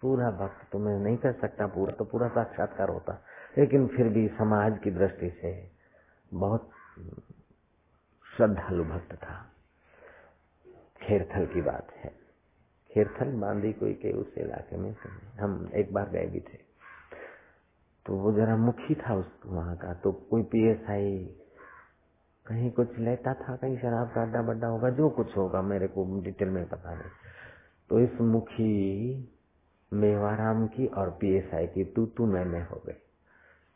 पूरा 0.00 0.30
भक्त 0.30 0.72
तो 0.72 0.78
मैं 0.78 0.98
नहीं 0.98 1.16
कर 1.16 1.32
सकता, 1.32 1.66
पूरा 1.66 1.92
तो 1.92 2.04
पूरा 2.04 2.28
साक्षात्कार 2.28 2.88
होता। 2.88 3.24
लेकिन 3.58 3.86
फिर 3.86 4.08
भी 4.08 4.28
समाज 4.28 4.78
की 4.84 4.90
दृष्टि 4.90 5.30
से 5.30 5.70
बहुत 6.34 6.70
श्रद्धालु 8.36 8.84
भक्त 8.84 9.14
था। 9.14 9.52
खेरथल 11.02 11.46
की 11.46 11.62
बात 11.62 11.90
है। 11.90 12.12
खेरथल 12.90 13.32
बांदी 13.32 13.72
कोई 13.72 13.92
के 13.92 14.12
उस 14.12 14.34
इलाके 14.38 14.76
में 14.76 14.96
हम 15.40 15.70
एक 15.74 15.92
बार 15.92 16.08
गए 16.08 16.26
भी 16.26 16.40
थे। 16.40 16.67
तो 18.08 18.16
वो 18.16 18.32
जरा 18.32 18.56
मुखी 18.56 18.94
था 18.94 19.14
उस 19.14 19.40
वहाँ 19.46 19.76
का 19.76 19.94
तो 19.94 20.12
कोई 20.12 20.42
पीएसआई 20.42 21.36
कहीं 22.46 22.70
कुछ 22.70 22.98
लेता 22.98 23.34
था, 23.34 23.56
कहीं 23.56 23.78
शराब 23.78 24.08
का 24.14 24.22
अड्डा 24.22 24.42
बड्डा 24.42 24.66
होगा, 24.66 24.90
जो 24.90 25.08
कुछ 25.08 25.36
होगा, 25.36 25.62
मेरे 25.62 25.88
को 25.88 26.20
डिटेल 26.20 26.48
में 26.48 26.68
पता 26.68 26.94
नहीं। 26.94 27.10
तो 27.90 28.00
इस 28.00 28.20
मुखी 28.20 29.34
मेवाराम 29.92 30.66
की 30.66 30.86
और 30.86 31.10
पीएसआई 31.10 31.66
की 31.66 31.84
तू 31.84 32.06
तू, 32.06 32.26
मैं 32.26 32.44
मैं 32.44 32.68
हो 32.68 32.82
गई। 32.86 32.92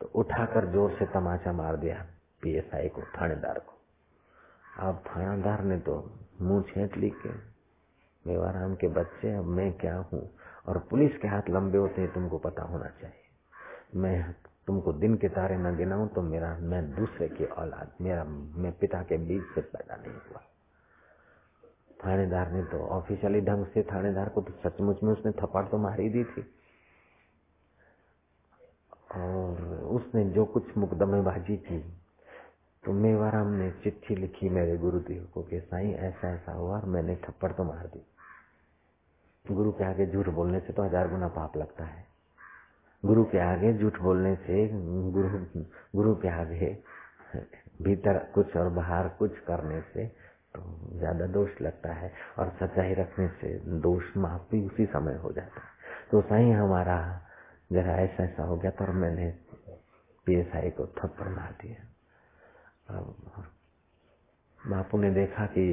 तो 0.00 0.10
उठाकर 0.14 0.72
ज़ोर 0.72 0.90
से 0.90 1.06
तमाचा 1.06 1.52
मार 1.52 1.76
दिया 1.76 2.06
पीएसआई 2.42 2.88
को, 2.88 3.02
थानेदार 3.02 3.58
को। 3.58 3.78
अब 4.78 5.04
थानेदार 5.06 5.64
ने 5.64 5.78
तो 5.78 6.10
मुँह 6.40 6.62
छेट 6.62 6.96
ली 6.96 7.10
के 7.10 7.30
मेवाराम 8.26 8.74
के 8.74 8.88
बच्चे, 8.88 9.34
अब 9.34 9.44
मैं 9.44 9.72
क्या 9.72 9.96
हूँ? 9.96 10.30
और 10.68 10.78
पुलिस 10.78 11.16
के 11.16 11.28
हाथ 11.28 11.42
लंबे 11.50 11.78
होते 11.78 12.00
हैं, 12.00 12.14
तुमको 12.14 12.38
पता 12.38 12.62
होना 12.62 12.86
चाहिए। 12.86 13.21
मैं 13.92 14.34
तुमको 14.66 14.92
दिन 14.92 15.16
के 15.16 15.28
तारे 15.28 15.56
न 15.56 15.76
गिनाऊं 15.76 16.06
तो 16.08 16.22
मेरा, 16.22 16.56
मैं 16.56 16.94
दूसरे 16.94 17.28
की 17.28 17.44
औलाद, 17.44 17.92
मेरा, 18.00 18.24
मैं 18.24 18.72
पिता 18.72 19.02
के 19.02 19.16
बीच 19.18 19.42
से 19.54 19.60
पैदा 19.62 19.96
नहीं 19.96 20.12
हुआ। 20.12 20.42
थानेदार 22.04 22.50
ने 22.52 22.62
तो 22.64 22.78
ऑफिशियली 22.88 23.40
ढंग 23.40 23.66
से, 23.66 23.82
थानेदार 23.82 24.28
को 24.28 24.40
तो 24.40 24.52
सचमुच 24.60 25.02
में 25.02 25.12
उसने 25.12 25.32
थप्पड़ 25.32 25.64
तो 25.64 25.78
मारी 25.78 26.08
दी 26.08 26.24
थी। 26.24 26.42
और 29.14 29.84
उसने 29.92 30.24
जो 30.24 30.44
कुछ 30.44 30.76
मुकदमेबाजी 30.76 31.56
की 31.56 31.80
तो 32.84 32.92
मेवाराम 32.92 33.52
ने 33.52 33.70
चिट्ठी 33.82 34.14
लिखी 34.16 34.48
मेरे 34.48 34.76
गुरुदेव 34.76 35.28
को 35.34 35.42
कि 35.42 35.60
साईं, 35.60 35.92
ऐसा 35.94 36.28
ऐसा 36.28 36.52
हुआ 36.52 36.76
और 36.76 36.84
मैंने 36.86 37.16
थप्पड़ 37.16 37.52
तो 37.52 37.64
मार 37.64 37.86
दी। 37.86 38.02
गुरु 39.44 39.72
के 39.72 39.84
आगे 39.84 40.06
झूठ 40.06 40.28
बोलने 40.28 40.60
से 40.60 40.72
तो 40.72 40.82
हज़ार 40.82 41.08
गुना 41.08 41.28
पाप 41.28 41.56
लगता 41.56 41.84
है। 41.84 42.06
गुरु 43.02 43.24
के 43.24 43.38
आगे 43.40 43.72
झूठ 43.74 43.98
बोलने 44.00 44.34
से 44.36 44.66
गुरु 45.12 45.28
गुरु 45.96 46.14
के 46.14 46.28
आगे 46.30 46.68
भीतर 47.82 48.18
कुछ 48.34 48.56
और 48.56 48.68
बाहर 48.70 49.08
कुछ 49.18 49.38
करने 49.38 49.80
से 49.92 50.06
तो 50.54 50.62
ज़्यादा 50.98 51.26
दोष 51.34 51.60
लगता 51.62 51.92
है 51.92 52.12
और 52.38 52.48
सच्चाई 52.60 52.94
रखने 52.94 53.28
से 53.40 53.48
दोष 53.82 54.16
माफ़ 54.16 54.42
भी 54.50 54.60
उसी 54.66 54.86
समय 54.86 55.14
हो 55.14 55.32
जाता 55.32 55.60
है। 55.60 55.68
तो 56.10 56.20
सही 56.22 56.50
हमारा 56.50 56.96
जरा 57.72 57.94
ऐसा 57.96 58.24
ऐसा 58.24 58.42
हो 58.42 58.56
गया 58.56 58.70
तो 58.70 58.84
और 58.84 58.90
मैंने 58.94 59.30
पीएसआई 60.26 60.70
को 60.70 60.86
थप्पड़ 60.98 61.28
मार 61.28 61.56
दिया। 61.62 61.78
बापू 64.60 64.98
ने 64.98 65.10
देखा 65.10 65.46
कि 65.46 65.64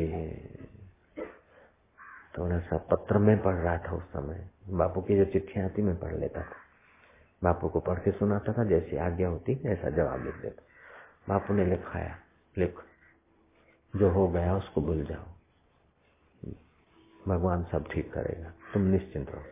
थोड़ा 2.37 2.59
सा 2.59 2.77
पत्र 2.91 3.17
में 3.17 3.37
पढ़ 3.43 3.55
रहा 3.55 3.77
था 3.77 3.95
उस 3.95 4.03
समय। 4.13 4.49
बापू 4.73 5.01
की 5.01 5.17
जो 5.17 5.25
चिट्ठियाँ 5.25 5.65
आती 5.65 5.81
मैं 5.81 5.99
पढ़ 5.99 6.15
लेता 6.15 6.41
था। 6.41 6.68
बापू 7.43 7.69
को 7.69 7.79
पढ़ 7.79 7.99
के 7.99 8.11
सुनाता 8.11 8.53
था, 8.53 8.63
जैसी 8.63 8.97
आज्ञा 8.97 9.27
होती, 9.27 9.61
ऐसा 9.65 9.89
जवाब 9.89 10.25
लिख 10.25 10.35
देता। 10.35 10.63
बापू 11.29 11.53
ने 11.53 11.65
लिखाया, 11.65 12.17
लिख, 12.57 12.75
जो 13.95 14.09
हो 14.09 14.27
गया 14.27 14.55
उसको 14.55 14.81
भूल 14.81 15.03
जाओ। 15.03 15.25
भगवान 17.27 17.63
सब 17.63 17.91
ठीक 17.91 18.13
करेगा, 18.13 18.53
तुम 18.73 18.81
निश्चिंत 18.81 19.29
रहो। 19.29 19.43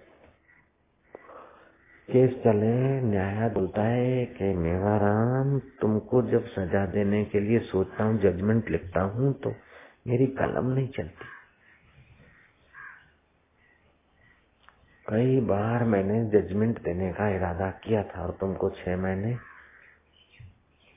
केस 2.12 2.32
चले, 2.32 3.02
न्याय 3.02 3.50
बोलता 3.50 3.82
है 3.82 4.26
कि, 4.26 4.44
मेवाराम, 4.44 5.60
तुमको 5.60 6.22
जब 6.22 6.46
सजा 6.46 6.86
देने 6.86 7.26
के 7.26 7.40
लिए 7.40 7.60
सोचता 7.60 8.04
हूँ 8.04 8.20
जजमेंट 8.20 8.70
लिखता 8.70 9.02
हूँ 9.02 9.34
तो 9.34 9.50
मेरी 10.08 10.28
कलम 10.28 10.66
नहीं 10.66 10.88
चलती। 10.88 11.37
कई 15.10 15.40
बार 15.40 15.84
मैंने 15.84 16.26
जजमेंट 16.26 16.82
देने 16.82 17.14
का 17.14 17.30
इरादा 17.30 17.72
किया 17.72 18.04
था 18.04 18.26
और 18.26 18.38
तुमको 18.40 18.70
छह 18.70 18.98
महीने 18.98 19.38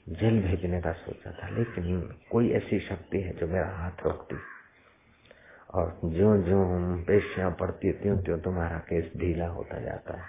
जेल 0.08 0.42
भेजने 0.42 0.80
का 0.80 0.92
सोचा 0.92 1.30
था। 1.32 1.48
लेकिन 1.48 2.00
कोई 2.30 2.52
ऐसी 2.52 2.80
शक्ति 2.80 3.20
है 3.20 3.32
जो 3.32 3.46
मेरा 3.46 3.70
हाथ 3.70 3.90
रोकती। 4.04 4.36
और 5.74 6.00
जो 6.04 6.38
जो 6.38 6.64
पेशियाँ 7.04 7.50
पड़ती 7.50 7.92
त्यों 7.92 8.18
त्यों 8.18 8.38
तुम्हारा 8.38 8.78
केस 8.78 9.12
ढीला 9.16 9.46
होता 9.46 9.80
जाता 9.80 10.16
है। 10.16 10.24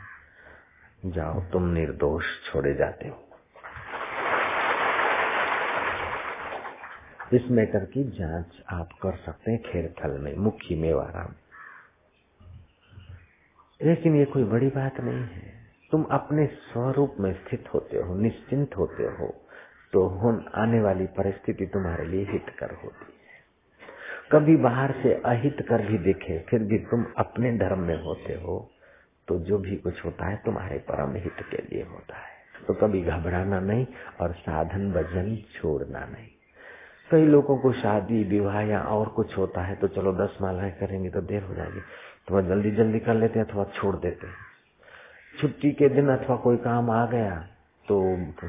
जाओ, 1.05 1.41
तुम 1.41 1.63
निर्दोष 1.63 2.25
छोड़े 2.25 2.73
जाते 2.73 3.07
हो। 3.07 3.27
इस 7.33 7.51
मैटर 7.51 7.85
की 7.85 8.03
जाँच 8.03 8.63
आप 8.69 8.89
कर 9.01 9.15
सकते 9.15 9.51
हैं 9.51 9.63
खेरथल 9.63 10.11
में 10.11 10.35
मुख्य 10.35 10.75
मेवाराम। 10.75 11.33
लेकिन 13.81 14.15
ये 14.15 14.25
कोई 14.25 14.43
बड़ी 14.45 14.67
बात 14.71 14.99
नहीं 14.99 15.23
है। 15.25 15.49
तुम 15.91 16.03
अपने 16.11 16.45
स्वरूप 16.47 17.15
में 17.19 17.31
स्थित 17.35 17.63
होते 17.73 17.97
हो, 17.97 18.15
निश्चिंत 18.15 18.77
होते 18.77 19.03
हो 19.15 19.33
तो 19.93 20.05
हुन 20.17 20.43
आने 20.55 20.79
वाली 20.81 21.05
परिस्थिति 21.15 21.65
तुम्हारे 21.65 22.05
लिए 22.07 22.25
हित 22.25 22.45
कर 22.59 22.73
होती 22.73 23.05
है। 23.05 23.39
कभी 24.31 24.55
बाहर 24.57 24.91
से 25.03 25.13
अहित 25.25 25.57
कर 25.69 25.85
भी 25.87 25.97
दिखे, 25.97 26.37
फिर 26.49 26.63
भी 26.63 26.77
तुम 26.85 27.05
अपने 27.17 27.51
धर्म 27.57 27.79
में 27.79 28.01
होते 28.03 28.33
हो 28.33 28.59
तो 29.27 29.39
जो 29.39 29.57
भी 29.57 29.75
कुछ 29.77 30.03
होता 30.05 30.27
है 30.27 30.41
तुम्हारे 30.45 30.77
परम 30.87 31.15
हित 31.15 31.41
के 31.51 31.57
लिए 31.57 31.83
होता 31.83 32.17
है। 32.17 32.65
तो 32.67 32.73
कभी 32.73 33.01
घबराना 33.03 33.59
नहीं 33.61 33.85
और 34.21 34.33
साधन 34.35 34.91
भजन 34.91 35.35
छोड़ना 35.53 36.05
नहीं। 36.05 36.27
कई 37.11 37.25
लोगों 37.25 37.57
को 37.57 37.71
शादी, 37.73 38.23
विवाह 38.23 38.59
या 38.61 38.81
और 38.89 39.07
कुछ 39.09 39.37
होता 39.37 39.61
है 39.61 39.75
तो 39.75 39.87
चलो 39.87 40.13
दस 40.15 40.37
मालाएँ 40.41 40.71
करेंगे 40.71 41.09
तो 41.09 41.21
देर 41.23 41.43
हो 41.43 41.53
जाएगी। 41.55 41.81
तो 42.27 42.35
वह 42.35 42.41
जल्दी 42.41 42.71
जल्दी 42.71 42.99
कर 42.99 43.15
लेते 43.15 43.39
हैं, 43.39 43.45
अथवा 43.45 43.63
छोड़ 43.75 43.95
देते 43.97 44.27
छुट्टी 45.35 45.71
के 45.71 45.89
दिन 45.89 46.09
अथवा 46.09 46.35
कोई 46.37 46.57
काम 46.57 46.89
आ 46.91 47.05
गया 47.05 47.35
तो 47.85 47.97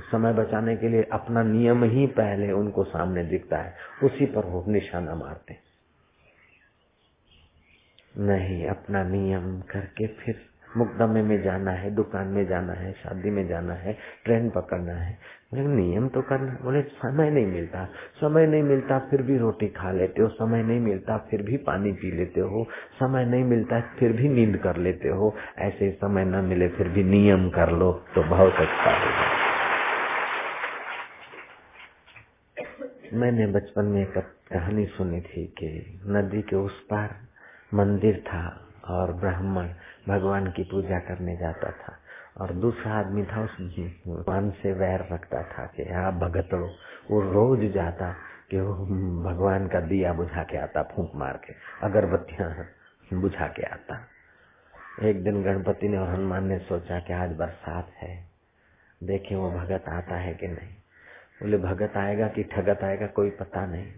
समय 0.02 0.32
बचाने 0.32 0.76
के 0.76 0.88
लिए 0.88 1.02
अपना 1.12 1.42
नियम 1.42 1.84
ही 1.84 2.06
पहले 2.12 2.50
उनको 2.52 2.84
सामने 2.84 3.24
दिखता 3.24 3.58
है। 3.58 3.74
उसी 4.04 4.26
पर 4.26 4.46
वो 4.46 4.64
निशाना 4.68 5.14
मारते 5.14 5.56
नहीं, 8.18 8.66
अपना 8.66 9.02
नियम 9.04 9.60
करके 9.70 10.06
फिर 10.16 10.34
मुकदमे 10.76 11.22
में 11.22 11.42
जाना 11.42 11.70
है, 11.70 11.90
दुकान 11.90 12.26
में 12.26 12.46
जाना 12.46 12.72
है, 12.72 12.92
शादी 12.92 13.30
में 13.30 13.48
जाना 13.48 13.74
है, 13.74 13.98
ट्रेन 14.24 14.50
पकड़ना 14.50 14.92
है। 14.92 15.18
बोले, 15.54 15.66
नियम 15.66 16.08
तो 16.08 16.22
करना। 16.22 16.58
बोले, 16.62 16.82
समय 16.82 17.30
नहीं 17.30 17.46
मिलता। 17.46 17.84
समय 18.20 18.46
नहीं 18.46 18.62
मिलता, 18.62 18.98
फिर 18.98 19.22
भी 19.22 19.38
रोटी 19.38 19.68
खा 19.68 19.92
लेते 19.92 20.22
हो। 20.22 20.28
समय 20.28 20.62
नहीं 20.62 20.80
मिलता, 20.80 21.18
फिर 21.18 21.42
भी 21.42 21.56
पानी 21.56 21.92
पी 21.92 22.10
लेते 22.10 22.40
हो। 22.40 22.68
समय 23.00 23.24
नहीं 23.24 23.44
मिलता, 23.44 23.80
फिर 23.80 24.12
भी 24.12 24.28
नींद 24.28 24.56
कर 24.56 24.76
लेते 24.76 25.08
हो। 25.08 25.34
ऐसे 25.58 25.90
समय 25.90 26.24
न 26.24 26.34
मिले, 26.34 26.68
फिर 26.68 26.88
भी 26.88 27.04
नियम 27.04 27.50
कर 27.50 27.70
लो 27.70 27.92
तो 28.14 28.22
बहुत 28.22 28.52
अच्छा 28.52 28.90
होगा। 28.90 29.52
मैंने 33.14 33.46
बचपन 33.46 33.84
में 33.84 34.02
एक 34.02 34.18
कहानी 34.52 34.86
सुनी 34.86 35.20
थी 35.20 35.46
कि 35.46 36.00
नदी 36.06 36.42
के 36.42 36.56
उस 36.56 36.80
पार 36.80 37.16
मंदिर 37.74 38.24
था 38.26 38.68
और 38.88 39.12
ब्राह्मण 39.12 39.68
भगवान 40.08 40.50
की 40.50 40.64
पूजा 40.64 40.98
करने 40.98 41.36
जाता 41.36 41.70
था। 41.70 41.98
और 42.40 42.52
दूसरा 42.52 42.92
आदमी 42.92 43.24
था 43.24 43.44
उस 43.44 43.56
भगवान 44.08 44.50
से 44.50 44.72
वैर 44.72 45.08
रखता 45.12 45.42
था 45.42 45.66
कि 45.66 45.92
आप 45.92 46.14
भगत 46.14 46.48
लो 46.54 46.70
वो 47.10 47.20
रोज 47.20 47.72
जाता 47.72 48.14
कि 48.50 48.60
वो 48.60 48.74
भगवान 49.22 49.68
का 49.68 49.80
दिया 49.80 50.12
बुझा 50.12 50.42
के 50.42 50.58
आता, 50.58 50.82
फूंक 50.82 51.12
मार 51.14 51.40
के, 51.46 51.54
अगरबत्तियाँ 51.82 52.66
बुझा 53.20 53.46
के 53.46 53.62
आता। 53.62 54.08
एक 55.02 55.24
दिन 55.24 55.42
गणपति 55.42 55.88
ने 55.88 55.98
और 55.98 56.08
हनुमान 56.08 56.46
ने 56.46 56.58
सोचा 56.58 57.00
कि 57.00 57.12
आज 57.12 57.30
बरसात 57.30 57.92
है। 57.96 58.28
देखें 59.02 59.36
वो 59.36 59.50
भगत 59.50 59.84
आता 59.88 60.16
है 60.16 60.34
कि 60.34 60.48
नहीं। 60.48 60.74
बोले, 61.42 61.58
भगत 61.58 61.96
आएगा 61.96 62.28
कि 62.28 62.42
ठगत 62.42 62.84
आएगा, 62.84 63.06
कोई 63.06 63.30
पता 63.30 63.66
नहीं। 63.66 63.92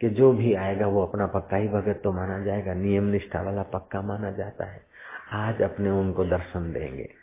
कि 0.00 0.10
जो 0.10 0.32
भी 0.32 0.54
आएगा, 0.54 0.86
वो 0.86 1.06
अपना 1.06 1.26
पक्का 1.26 1.56
ही 1.56 1.68
भगत 1.68 2.00
तो 2.04 2.12
माना 2.12 2.38
जाएगा। 2.38 2.74
नियम 2.74 3.04
निष्ठा 3.04 3.42
वाला 3.42 3.62
पक्का 3.62 4.02
माना 4.02 4.30
जाता 4.30 4.64
है। 4.64 4.93
आज 5.32 5.62
अपने 5.62 5.90
उनको 5.90 6.24
दर्शन 6.24 6.72
देंगे। 6.72 7.14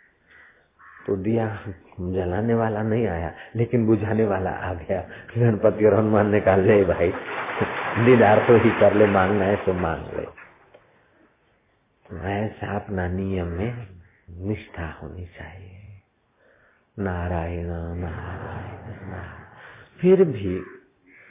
तो 1.08 1.16
दिया 1.16 1.60
जलाने 2.00 2.54
वाला 2.54 2.84
नहीं 2.84 3.08
आया, 3.08 3.34
लेकिन 3.56 3.86
बुझाने 3.86 4.26
वाला 4.26 4.50
आ 4.50 4.74
गया। 4.74 5.02
गणपति 5.38 5.86
और 5.86 5.94
हनुमान 5.94 6.30
ने 6.30 6.42
कहा, 6.42 6.56
ले 6.56 6.84
भाई, 6.84 7.12
दीदार 8.06 8.48
तो 8.48 8.58
ही 8.58 8.70
कर 8.70 8.94
ले, 8.94 9.06
मांगना 9.06 9.46
है 9.46 9.56
तो 9.56 9.74
मांग 9.74 10.06
ले। 10.06 10.42
ऐसा 12.20 12.76
अपना 12.76 13.08
नियम 13.08 13.48
में 13.48 13.88
निष्ठा 14.30 14.88
होनी 14.88 15.26
चाहिए। 15.26 15.78
नारायण 17.00 17.68
नारायण 17.96 19.10
नारायण। 19.10 19.42
फिर 20.02 20.24
भी 20.24 20.66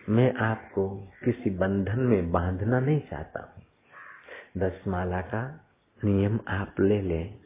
मैं 0.09 0.35
आपको 0.35 1.13
किसी 1.25 1.51
बंधन 1.51 2.01
में 2.01 2.33
बांधना 2.33 2.81
नहीं 2.81 3.01
चाहता 3.01 3.41
हूँ। 3.41 3.63
दस 4.59 4.85
माला 4.89 5.21
का 5.21 5.67
नियम 6.05 6.39
आप 6.49 6.81
ले 6.81 7.01
लें, 7.03 7.39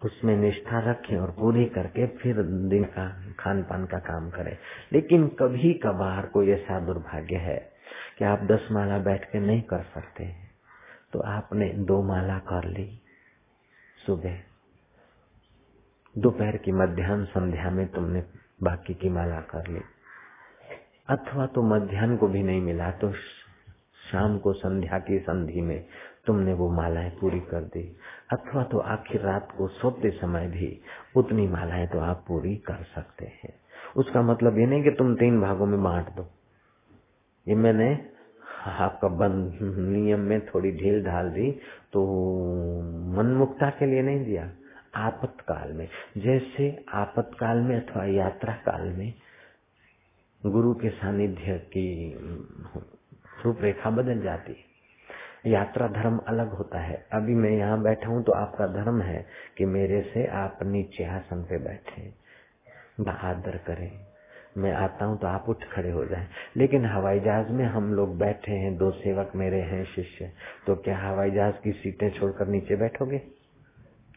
उसमें 0.00 0.36
निष्ठा 0.36 0.78
रखें 0.80 1.16
और 1.16 1.30
पूरी 1.30 1.64
करके 1.66 2.06
फिर 2.16 2.42
दिन 2.68 2.84
का 2.86 3.08
खान 3.38 3.62
पान 3.62 3.84
का 3.86 3.98
काम 3.98 4.30
करें। 4.30 4.56
लेकिन 4.92 5.26
कभी 5.38 5.72
कभार 5.74 6.26
कोई 6.26 6.50
ऐसा 6.50 6.80
दुर्भाग्य 6.80 7.36
है 7.36 7.58
कि 8.18 8.24
आप 8.24 8.42
दस 8.42 8.68
माला 8.72 8.98
बैठ 9.00 9.24
के 9.24 9.40
नहीं 9.40 9.62
कर 9.62 9.82
सकते 9.94 10.32
तो 11.12 11.20
आपने 11.28 11.68
दो 11.84 12.02
माला 12.02 12.38
कर 12.38 12.68
ली 12.68 12.86
सुबह। 14.06 14.40
दोपहर 16.14 16.56
की 16.56 16.72
मध्यान्ह 16.72 17.24
संध्या 17.24 17.70
में 17.70 17.86
तुमने 17.86 18.24
बाकी 18.62 18.94
की 18.94 19.08
माला 19.08 19.40
कर 19.50 19.68
ली। 19.68 19.80
अथवा 21.08 21.46
तो 21.46 21.62
मध्यान्ह 21.64 22.16
को 22.16 22.28
भी 22.28 22.42
नहीं 22.42 22.60
मिला 22.60 22.90
तो 22.90 23.12
शाम 24.10 24.38
को 24.38 24.52
संध्या 24.52 24.98
की 24.98 25.18
संधि 25.18 25.60
में 25.60 25.84
तुमने 26.26 26.52
वो 26.54 26.68
मालाएँ 26.72 27.10
पूरी 27.10 27.40
कर 27.40 27.64
दी, 27.66 27.82
अथवा 28.32 28.62
तो 28.64 28.78
आखिर 28.78 29.20
रात 29.20 29.48
को 29.58 29.68
सोते 29.70 30.10
समय 30.12 30.46
भी 30.48 30.68
उतनी 31.16 31.46
मालाएँ 31.48 31.86
तो 31.86 32.00
आप 32.00 32.24
पूरी 32.28 32.54
कर 32.66 32.82
सकते 32.94 33.26
हैं। 33.34 33.52
उसका 33.96 34.22
मतलब 34.22 34.58
ये 34.58 34.66
नहीं 34.66 34.82
कि 34.84 34.90
तुम 34.90 35.14
तीन 35.14 35.40
भागों 35.40 35.66
में 35.66 35.82
बांट 35.82 36.08
दो। 36.16 36.26
ये 37.46 37.54
मैंने 37.56 37.88
आपका 38.80 39.08
बंद 39.10 39.58
नियम 39.62 40.20
में 40.20 40.40
थोड़ी 40.46 40.70
ढील 40.72 41.02
ढाल 41.04 41.30
दी 41.30 41.50
तो 41.92 42.04
मनमुक्ता 43.16 43.70
के 43.70 43.86
लिए 43.86 44.02
नहीं 44.02 44.24
दिया, 44.24 44.50
आपातकाल 44.96 45.72
में। 45.72 45.88
जैसे 46.18 46.68
आपातकाल 46.94 47.58
में 47.60 47.76
अथवा 47.76 48.04
यात्रा 48.06 48.52
काल 48.64 48.88
में 48.92 49.12
गुरु 50.42 50.72
के 50.74 50.90
सानिध्य 50.92 51.58
की 51.68 51.88
रूपरेखा 53.44 53.90
बदल 53.92 54.22
जाती 54.22 54.52
है। 54.52 54.73
यात्रा 55.46 55.88
धर्म 55.88 56.18
अलग 56.18 56.52
होता 56.52 56.78
है। 56.78 57.06
अभी 57.12 57.34
मैं 57.34 57.50
यहाँ 57.50 57.82
बैठा 57.82 58.08
हूँ 58.08 58.24
तो 58.24 58.32
आपका 58.32 58.66
धर्म 58.66 59.02
है 59.02 59.26
कि 59.58 59.64
मेरे 59.64 60.02
से 60.02 60.26
आप 60.26 60.58
नीचे 60.62 61.04
आसन 61.04 61.42
पे 61.42 61.58
बैठे 61.58 62.24
आदर 63.10 63.56
करें। 63.56 64.00
मैं 64.58 64.72
आता 64.72 65.04
हूँ 65.04 65.18
तो 65.18 65.26
आप 65.26 65.44
उठ 65.48 65.64
खड़े 65.72 65.90
हो 65.90 66.04
जाएँ। 66.04 66.26
लेकिन 66.56 66.86
हवाई 66.86 67.20
जहाज़ 67.20 67.48
में 67.48 67.64
हम 67.64 67.94
लोग 67.94 68.18
बैठे 68.18 68.52
हैं, 68.52 68.76
दो 68.76 68.90
सेवक 68.90 69.32
मेरे 69.36 69.60
हैं, 69.60 69.84
शिष्य। 69.84 70.32
तो 70.66 70.76
क्या 70.76 70.98
हवाई 70.98 71.30
जहाज़ 71.30 71.54
की 71.54 71.72
सीटें 71.72 72.10
छोड़कर 72.10 72.46
नीचे 72.46 72.76
बैठोगे? 72.76 73.22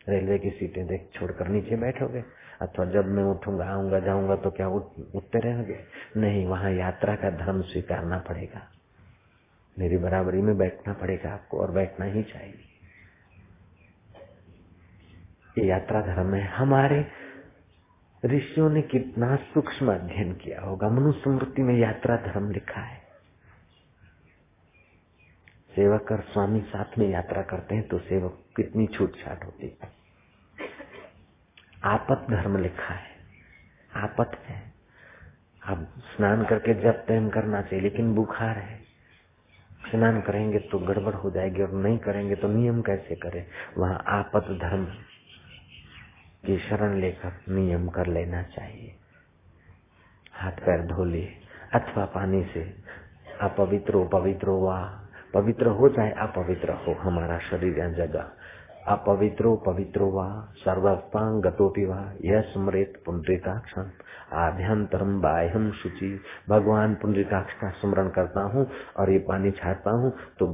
रेलवे 0.10 0.40
की 0.40 0.50
सीटें 0.50 0.88
देख 0.88 1.10
छोड़कर 1.14 1.48
नीचे 1.48 1.76
बैठोगे? 1.76 2.24
अथवा 2.62 2.86
जब 2.86 3.06
मैं 3.06 3.24
उठूँगा, 3.24 3.66
आऊँगा, 3.66 4.00
जाऊँगा 4.00 4.36
तो 4.36 4.52
क्या 4.52 4.68
उठते 4.68 5.40
रहोगे? 5.40 5.80
नहीं, 6.18 6.46
वहाँ 6.46 6.72
यात्रा 6.72 7.16
का 7.16 7.30
धर्म 7.30 7.62
स्वीकारना 7.62 8.18
पड़ेगा। 8.18 8.77
मेरी 9.80 9.98
बराबरी 9.98 10.42
में 10.42 10.58
बैठना 10.58 10.94
पड़ेगा 10.94 11.34
आपको 11.34 11.60
और 11.60 11.72
बैठना 11.72 12.06
ही 12.06 12.24
चाहिए। 12.24 12.64
ये 15.58 15.66
यात्रा 15.66 16.02
धर्म 16.02 16.34
है। 16.34 16.48
हमारे 16.48 17.12
ऋषियों 18.26 18.70
ने 18.70 18.82
कितना 18.82 19.36
सूक्ष्म 19.36 19.94
अध्ययन 19.94 20.34
किया 20.34 20.62
होगा। 20.62 20.90
मनुष्य 20.90 21.22
स्मृति 21.22 21.62
में 21.62 21.76
यात्रा 21.76 22.18
धर्म 22.18 22.52
लिखा 22.52 22.82
है। 22.82 23.02
सेवक 25.76 26.12
और 26.12 26.22
स्वामी 26.22 26.62
साथ 26.62 26.98
में 26.98 27.10
यात्रा 27.10 27.42
करते 27.42 27.76
हैं 27.76 27.88
तो 27.88 28.00
सेवक 28.00 28.44
कितनी 28.56 28.88
छूट 28.88 29.16
छाट 29.16 29.46
होती 29.46 29.68
है। 29.68 29.90
आपत 31.84 32.28
धर्म 32.30 32.58
लिखा 32.58 32.94
है। 32.94 33.10
आपत 33.96 34.32
है। 34.46 34.74
अब 35.66 35.86
स्नान 35.86 36.46
करके 36.46 36.74
जब 36.74 36.92
तैम 36.92 37.30
करना 37.30 37.62
चाहिए, 37.62 37.82
लेकिन 37.82 38.16
बुखार 38.16 38.58
है। 38.58 38.87
स्नान 39.90 40.22
करेंगे 40.22 40.60
तो 40.60 40.80
गड़बड़ 40.80 41.14
हो 41.14 41.32
जाएगी 41.32 41.62
और 41.62 41.72
नहीं 41.72 41.98
करेंगे 41.98 42.36
तो 42.36 42.48
नियम 42.48 42.82
कैसे 42.82 43.16
करें? 43.16 43.46
वहाँ 43.78 44.04
आपत 44.08 44.46
धर्म 44.62 44.86
की 46.46 46.58
शरण 46.60 47.00
लेकर 47.00 47.34
नियम 47.50 47.88
कर 47.90 48.08
लेना 48.08 48.44
चाहिए। 48.44 48.96
हाथ 50.34 50.52
पैर 50.52 50.86
धो 50.86 51.04
ले 51.04 51.28
अथवा 51.74 52.06
पानी 52.06 52.44
से 52.44 52.74
अपवित्र 53.42 54.08
पवित्र 54.08 54.48
हुआ, 54.48 54.80
पवित्र 55.34 55.68
हो 55.68 55.90
जाए 55.90 56.12
अपवित्र 56.12 56.72
हो, 56.72 56.94
हमारा 56.94 57.40
शरीर 57.40 57.80
या 57.80 57.90
जगह 57.90 58.32
अपवित्रो 58.88 59.56
पवित्रो 59.66 60.06
वा 60.12 60.28
सर्वस्तांग 60.58 61.42
गतोपि 61.44 61.86
वा 61.86 62.02
यह 62.26 62.42
स्मृत 62.50 62.94
पुंडरीकाक्षम। 63.06 63.90
आभ्यंतरम 64.38 65.20
बाह्यम 65.22 65.70
शुचि। 65.74 66.10
भगवान 66.50 66.94
पुंडरीकाक्ष 67.02 67.54
का 67.54 67.70
स्मरण 67.72 68.10
करता 68.10 68.42
हूँ 68.54 68.66
और 68.98 69.12
ये 69.12 69.20
पानी 69.28 69.52
छाटता 69.54 69.92
हूँ 69.94 70.12
तो 70.40 70.48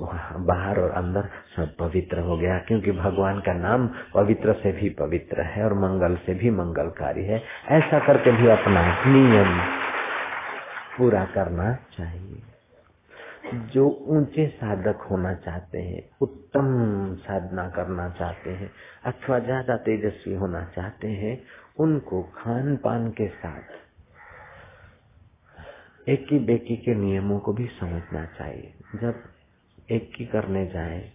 बाहर 0.43 0.79
और 0.79 0.91
अंदर 0.93 1.29
सब 1.55 1.75
पवित्र 1.79 2.19
हो 2.19 2.37
गया, 2.37 2.57
क्योंकि 2.59 2.91
भगवान 2.93 3.39
का 3.39 3.53
नाम 3.55 3.87
पवित्र 4.13 4.53
से 4.53 4.71
भी 4.71 4.89
पवित्र 4.99 5.41
है 5.47 5.63
और 5.65 5.73
मंगल 5.79 6.15
से 6.25 6.33
भी 6.35 6.49
मंगलकारी 6.53 7.25
है। 7.25 7.41
ऐसा 7.71 7.99
करके 8.07 8.31
भी 8.31 8.49
अपना 8.51 8.87
नियम 9.07 9.59
पूरा 10.97 11.23
करना 11.35 11.73
चाहिए। 11.93 12.52
जो 13.53 13.89
ऊँचे 14.07 14.47
साधक 14.47 15.07
होना 15.11 15.33
चाहते 15.33 15.79
हैं, 15.79 16.09
उत्तम 16.21 16.65
साधना 17.15 17.69
करना 17.69 18.09
चाहते 18.09 18.49
हैं, 18.49 18.71
अथवा 19.05 19.39
ज़्यादा 19.39 19.77
तेजस्वी 19.77 20.33
होना 20.33 20.65
चाहते 20.75 21.07
हैं, 21.07 21.43
उनको 21.79 22.23
खान 22.23 22.75
पान 22.77 23.09
के 23.11 23.27
साथ 23.27 23.63
एक 26.09 26.27
ही 26.31 26.39
बेकी 26.39 26.75
के 26.75 26.95
नियमों 26.95 27.39
को 27.39 27.53
भी 27.53 27.67
समझना 27.67 28.25
चाहिए। 28.25 28.73
जब 28.95 29.23
एक 29.91 30.11
की 30.17 30.25
करने 30.25 30.65
जाए, 30.67 31.11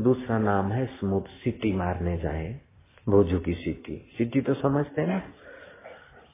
दूसरा 0.00 0.38
नाम 0.38 0.72
है 0.72 0.86
स्मूथ, 0.86 1.22
सिटी 1.22 1.72
मारने 1.72 2.18
जाए 2.18 2.60
भोजू 3.08 3.38
की 3.38 3.54
सिटी। 3.54 4.10
सिटी 4.18 4.40
तो 4.40 4.54
समझते 4.54 5.00
हैं 5.00 5.08
ना? 5.08 5.22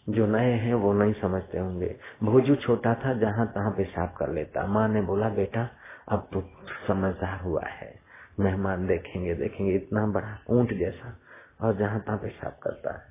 जो 0.08 0.26
नए 0.26 0.52
हैं, 0.52 0.74
वो 0.74 0.92
नहीं 0.92 1.12
समझते 1.12 1.58
होंगे। 1.58 1.96
भोजू 2.22 2.54
छोटा 2.54 2.94
था, 2.94 3.14
जहाँ 3.14 3.46
तहाँ 3.46 3.70
पेशाब 3.70 4.14
कर 4.18 4.28
लेता। 4.28 4.66
माँ 4.66 4.88
ने 4.88 5.02
बोला, 5.02 5.28
बेटा, 5.28 5.70
अब 6.08 6.28
तो 6.32 6.50
समझदार 6.88 7.40
हुआ 7.40 7.62
है। 7.64 8.00
मेहमान 8.40 8.86
देखेंगे 8.86 9.34
देखेंगे, 9.34 9.74
इतना 9.74 10.06
बड़ा 10.06 10.38
ऊँट 10.50 10.74
जैसा, 10.74 11.18
और 11.60 11.76
जहाँ 11.76 12.00
तहाँ 12.00 12.18
पेशाब 12.18 12.56
करता 12.62 12.94
है। 12.94 13.02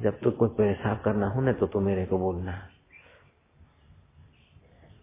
जब 0.00 0.20
तो 0.20 0.30
कोई 0.30 0.48
पेशाब 0.48 1.00
करना 1.04 1.28
हो, 1.28 1.40
ना 1.40 1.52
तो 1.52 1.66
तू 1.66 1.80
मेरे 1.80 2.06
को 2.06 2.18
बोलना। 2.18 2.68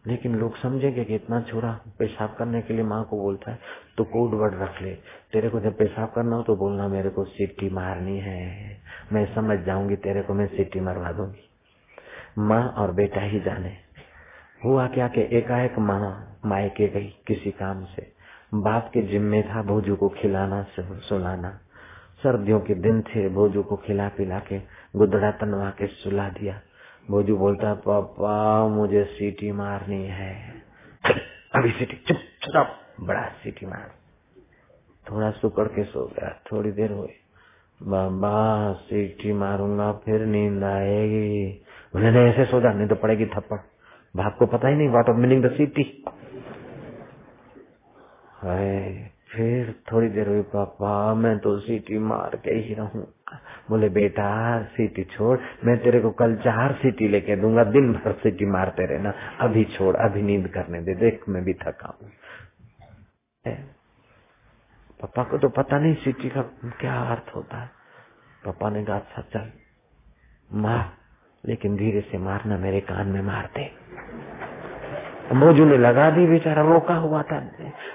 लेकिन 0.09 0.35
लोग 0.35 0.57
समझेंगे 0.57 1.03
कि 1.03 1.15
इतना 1.15 1.41
छोरा 1.41 1.71
पेशाब 1.99 2.35
करने 2.39 2.61
के 2.61 2.73
लिए 2.73 2.83
माँ 2.83 3.03
को 3.03 3.17
बोलता 3.17 3.51
है 3.51 3.59
तो 3.97 4.03
कोड 4.03 4.33
वर्ड 4.33 4.61
रख 4.61 4.81
ले। 4.81 4.93
तेरे 5.33 5.49
को 5.49 5.59
जब 5.59 5.77
पेशाब 5.77 6.11
करना 6.15 6.35
हो 6.35 6.43
तो 6.43 6.55
बोलना, 6.55 6.87
मेरे 6.87 7.09
को 7.09 7.23
सीटी 7.25 7.69
मारनी 7.69 8.17
है। 8.19 8.77
मैं 9.13 9.25
समझ 9.35 9.59
जाऊँगी, 9.59 9.95
तेरे 9.95 10.21
को 10.21 10.33
मैं 10.33 10.47
सीटी 10.47 10.79
मरवा 10.79 11.11
दूँगी। 11.11 11.49
माँ 12.39 12.67
और 12.69 12.91
बेटा 12.91 13.21
ही 13.21 13.39
जाने। 13.39 13.75
हुआ 14.65 14.87
क्या 14.87 15.07
कि 15.07 15.21
एकाएक 15.37 15.79
माँ 15.79 16.01
मायके 16.45 16.87
गई 16.87 17.07
किसी 17.27 17.51
काम 17.51 17.83
से। 17.85 18.11
बाप 18.53 18.89
के 18.93 19.01
जिम्मे 19.01 19.41
था 19.43 19.61
भोजू 19.63 19.95
को 19.95 20.09
खिलाना 20.09 20.65
सुलाना। 20.79 21.49
सर्दियों 22.23 22.59
के 22.59 22.75
दिन 22.75 23.01
थे, 23.01 23.29
भोजू 23.29 23.63
को 23.63 23.75
खिला 23.77 24.07
पिला 24.07 24.39
के 24.39 24.59
गुदड़ा 24.95 25.31
तनवा 25.31 25.69
के 25.69 25.87
सुला 25.87 26.29
दिया। 26.29 26.59
भोजू 27.09 27.37
बोलता 27.37 27.73
पापा, 27.73 28.67
मुझे 28.67 29.03
सीटी 29.03 29.51
मारनी 29.51 30.05
है। 30.05 30.53
अभी 31.55 31.71
सीटी, 31.71 31.97
चुप 32.07 32.17
चुप 32.17 32.67
बड़ा 33.01 33.23
सीटी 33.23 33.65
मार। 33.65 33.91
थोड़ा 35.11 35.31
सुकड़ 35.31 35.67
के 35.67 35.83
सो 35.83 36.05
गया, 36.05 36.41
थोड़ी 36.51 36.71
देर 36.71 36.91
हुई। 36.91 37.09
बाबा, 37.83 38.73
सीटी 38.73 39.33
मारूँगा, 39.33 39.91
फिर 39.91 40.25
नींद 40.25 40.63
आएगी। 40.63 41.61
नहीं, 41.95 42.17
ऐसे 42.17 42.45
सो 42.45 42.61
जा 42.61 42.73
नहीं 42.73 42.87
तो 42.87 42.95
पड़ेगी 42.95 43.25
थप्पड़। 43.25 43.57
बाप 44.15 44.35
को 44.39 44.45
पता 44.45 44.67
ही 44.67 44.75
नहीं 44.75 44.89
वाट 44.89 45.09
ऑफ़ 45.09 45.17
मीनिंग 45.17 45.45
द 45.45 45.51
सीटी 45.51 46.05
फिर 49.31 49.75
थोड़ी 49.91 50.09
देर 50.09 50.27
हुई, 50.27 50.41
पापा, 50.41 51.13
मैं 51.13 51.39
तो 51.39 51.59
सीटी 51.59 51.97
मार 51.97 52.35
के 52.35 52.51
ही 52.51 52.73
रहूँ। 52.73 53.13
बोले, 53.69 53.89
बेटा, 53.89 54.63
सीटी 54.63 55.03
छोड़, 55.03 55.39
मैं 55.63 55.77
तेरे 55.77 55.99
को 55.99 56.11
कल 56.11 56.35
चार 56.35 56.73
सीटी 56.73 57.07
लेके 57.07 57.35
दूँगा, 57.35 57.63
दिन 57.63 57.93
भर 57.93 58.11
सीटी 58.11 58.45
मारते 58.45 58.85
रहना। 58.85 59.13
अभी 59.39 59.65
छोड़, 59.65 59.95
अभी 59.95 60.21
नींद 60.21 60.47
करने 60.47 60.81
दे, 60.81 60.95
देख, 60.95 61.23
मैं 61.29 61.43
भी 61.43 61.53
थका 61.53 61.97
हूँ। 62.01 62.11
पापा 65.01 65.23
को 65.23 65.37
तो 65.37 65.49
पता 65.49 65.79
नहीं 65.79 65.95
सीटी 65.95 66.29
का 66.29 66.41
क्या 66.79 67.01
अर्थ 67.01 67.35
होता 67.35 67.57
है। 67.57 67.69
पापा 68.45 68.69
ने 68.69 68.85
कहा 68.85 68.95
अच्छा 68.95 69.21
चल, 69.21 69.51
मार, 70.53 70.93
लेकिन 71.45 71.75
धीरे 71.75 72.01
से 72.01 72.17
मारना 72.17 72.57
मेरे 72.57 72.79
कान 72.79 73.07
में 73.07 73.21
मारते 73.21 73.71
मोजू 75.33 75.65
ने 75.65 75.77
लगा 75.77 76.09
दी, 76.09 76.27
बेचारा 76.27 76.61
रोका 76.61 76.95
हुआ 76.95 77.21
था। 77.21 77.37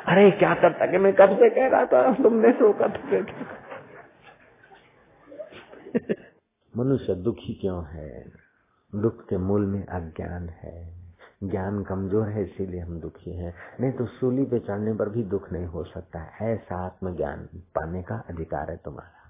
अरे, 0.06 0.30
क्या 0.30 0.54
करता 0.54 0.86
कि 0.86 0.98
मैं 0.98 1.12
कब 1.12 1.36
से 1.36 1.50
कह 1.50 1.66
रहा 1.66 1.84
था? 1.84 2.14
तुमने 2.14 2.48
रोका 2.48 2.88
था 2.88 3.24
मनुष्य 6.76 7.14
दुखी 7.14 7.54
क्यों 7.54 7.84
है? 7.84 8.32
दुख 8.94 9.28
के 9.28 9.36
मूल 9.36 9.66
में 9.66 9.86
अज्ञान 9.86 10.48
है। 10.48 11.04
ज्ञान 11.44 11.82
कमज़ोर 11.82 12.28
है, 12.28 12.44
इसीलिए 12.44 12.80
हम 12.80 13.00
दुखी 13.00 13.30
हैं। 13.30 13.54
नहीं 13.80 13.92
तो 13.92 14.06
सूली 14.06 14.44
पे 14.44 14.58
चढ़ने 14.58 14.94
पर 14.94 15.08
भी 15.08 15.22
दुख 15.22 15.52
नहीं 15.52 15.66
हो 15.66 15.84
सकता। 15.84 16.36
ऐसा 16.42 16.86
आत्म 16.86 17.16
ज्ञान 17.16 17.48
पाने 17.56 18.02
का 18.02 18.24
अधिकार 18.28 18.70
है 18.70 18.76
तुम्हारा। 18.76 19.20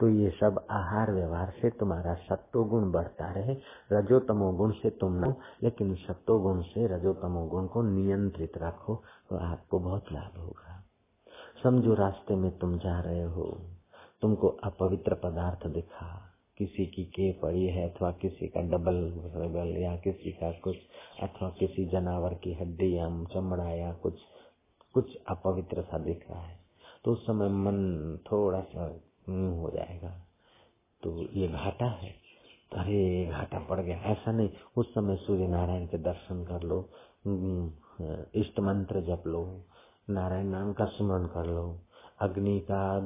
तो 0.00 0.08
ये 0.08 0.30
सब 0.30 0.66
आहार 0.70 1.12
व्यवहार 1.12 1.52
से 1.62 1.70
तुम्हारा 1.70 2.14
सत्तो 2.14 2.64
गुण 2.64 2.92
बढ़ता 2.92 3.32
रहे। 3.32 3.56
रजोतमो 3.92 4.52
गुण 4.52 4.70
से 4.70 4.90
तुम 4.90 5.24
न 5.24 5.34
लेकिन 5.62 5.94
सत्तो 5.94 6.38
गुण 6.38 6.62
से 6.62 6.86
रजोतमो 6.86 7.46
गुण 7.46 7.66
को 7.66 7.82
नियंत्रित 7.82 8.52
रखो 8.58 9.02
तो 9.30 9.36
आपको 9.36 9.78
बहुत 9.78 10.04
लाभ 10.12 10.38
होगा। 10.38 10.84
समझो 11.62 11.94
रास्ते 11.94 12.36
में 12.36 12.58
तुम 12.58 12.78
जा 12.78 13.00
रहे 13.00 13.22
हो। 13.22 13.73
तुमको 14.24 14.48
अपवित्र 14.48 15.14
पदार्थ 15.14 15.66
दिखा। 15.66 16.30
किसी 16.58 16.86
की 16.86 17.04
के 17.04 17.32
पड़ी 17.32 17.66
है 17.66 17.90
अथवा 17.90 18.10
किसी 18.10 18.48
का 18.48 18.60
डबल 18.60 19.12
रबल 19.34 19.76
या 19.82 19.96
किसी 19.96 20.32
का 20.32 20.52
कुछ, 20.52 20.76
अथवा 21.22 21.48
किसी 21.48 21.86
जानवर 21.86 22.34
की 22.34 22.54
हड्डी 22.54 22.98
या 22.98 23.24
चमड़ा 23.24 23.68
या 23.70 23.92
कुछ 23.92 24.14
कुछ 24.94 25.16
अपवित्र 25.28 25.82
सा 25.82 25.98
दिख 25.98 26.30
रहा 26.30 26.40
है। 26.40 26.58
तो 27.04 27.12
उस 27.12 27.26
समय 27.26 27.48
मन 27.48 28.18
थोड़ा 28.32 28.60
सा 28.60 28.86
हो 29.28 29.70
जाएगा। 29.74 30.26
तो 31.02 31.22
ये 31.22 31.48
घाटा 31.48 31.86
है। 31.86 32.14
तो 32.72 32.80
अरे 32.80 33.26
घाटा 33.26 33.58
पड़ 33.58 33.80
गया। 33.80 33.98
ऐसा 33.98 34.32
नहीं। 34.32 34.50
उस 34.76 34.94
समय 34.94 35.16
सूर्य 35.16 35.48
नारायण 35.48 35.86
के 35.86 35.98
दर्शन 35.98 36.44
कर 36.44 36.62
लो। 36.62 36.88
इष्ट 38.34 38.60
मंत्र 38.60 39.00
जप 39.00 39.22
लो। 39.26 39.64
नारायण 40.10 40.46
नाम 40.46 40.72
का 40.72 40.84
स्मरण 40.84 41.26
कर 41.26 41.46
लो। 41.46 41.78
अग्नि 42.20 42.60
का, 42.60 43.00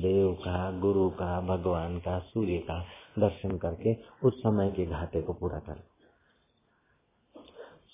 देव 0.00 0.32
का, 0.34 0.80
गुरु 0.80 1.10
का, 1.10 1.40
भगवान 1.40 1.98
का, 1.98 2.18
सूर्य 2.18 2.58
का 2.58 2.84
दर्शन 3.18 3.58
करके 3.58 3.94
उस 4.24 4.38
समय 4.38 4.70
के 4.70 4.86
घाटे 4.86 5.22
को 5.22 5.32
पूरा 5.32 5.58
कर। 5.58 5.82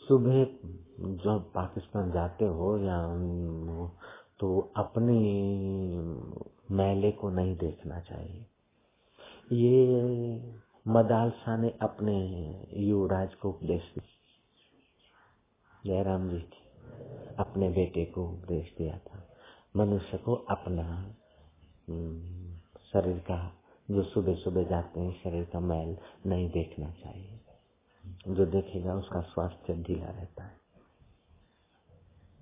सुबह 0.09 0.45
जब 1.25 1.51
पाकिस्तान 1.55 2.11
जाते 2.13 2.45
हो 2.45 2.79
या 2.79 2.99
तो 4.41 4.73
अपनी 4.77 5.19
मैले 6.71 7.13
को 7.13 7.31
नहीं 7.31 7.57
देखना 7.57 8.01
चाहिए। 8.01 8.47
ये 9.53 10.55
मदालसा 10.89 11.57
ने 11.57 11.71
अपने 11.83 12.17
युवराज 12.77 13.35
को 13.35 13.49
उपदेश 13.49 13.83
दिया। 13.83 14.11
जयराम 15.87 16.29
जी 16.31 16.45
अपने 17.39 17.69
बेटे 17.69 18.05
को 18.05 18.25
उपदेश 18.25 18.75
दिया 18.79 18.99
था। 18.99 19.24
मनुष्य 19.77 20.19
को 20.19 20.35
अपना 20.35 21.15
हम्म, 21.89 22.57
शरीर 22.93 23.19
का 23.19 23.53
जो 23.91 24.03
सुबह 24.03 24.35
सुबह 24.35 24.65
जाते 24.65 25.01
हैं 25.01 25.23
शरीर 25.25 25.45
का 25.45 25.61
मैल 25.61 25.99
नहीं 26.27 26.51
देखना 26.51 26.91
चाहिए। 26.91 27.41
जो 28.29 28.47
देखेगा 28.47 28.95
उसका 28.95 29.21
स्वास्थ्य 29.21 29.75
ढीला 29.75 30.07
रहता 30.07 30.45
है। 30.45 30.61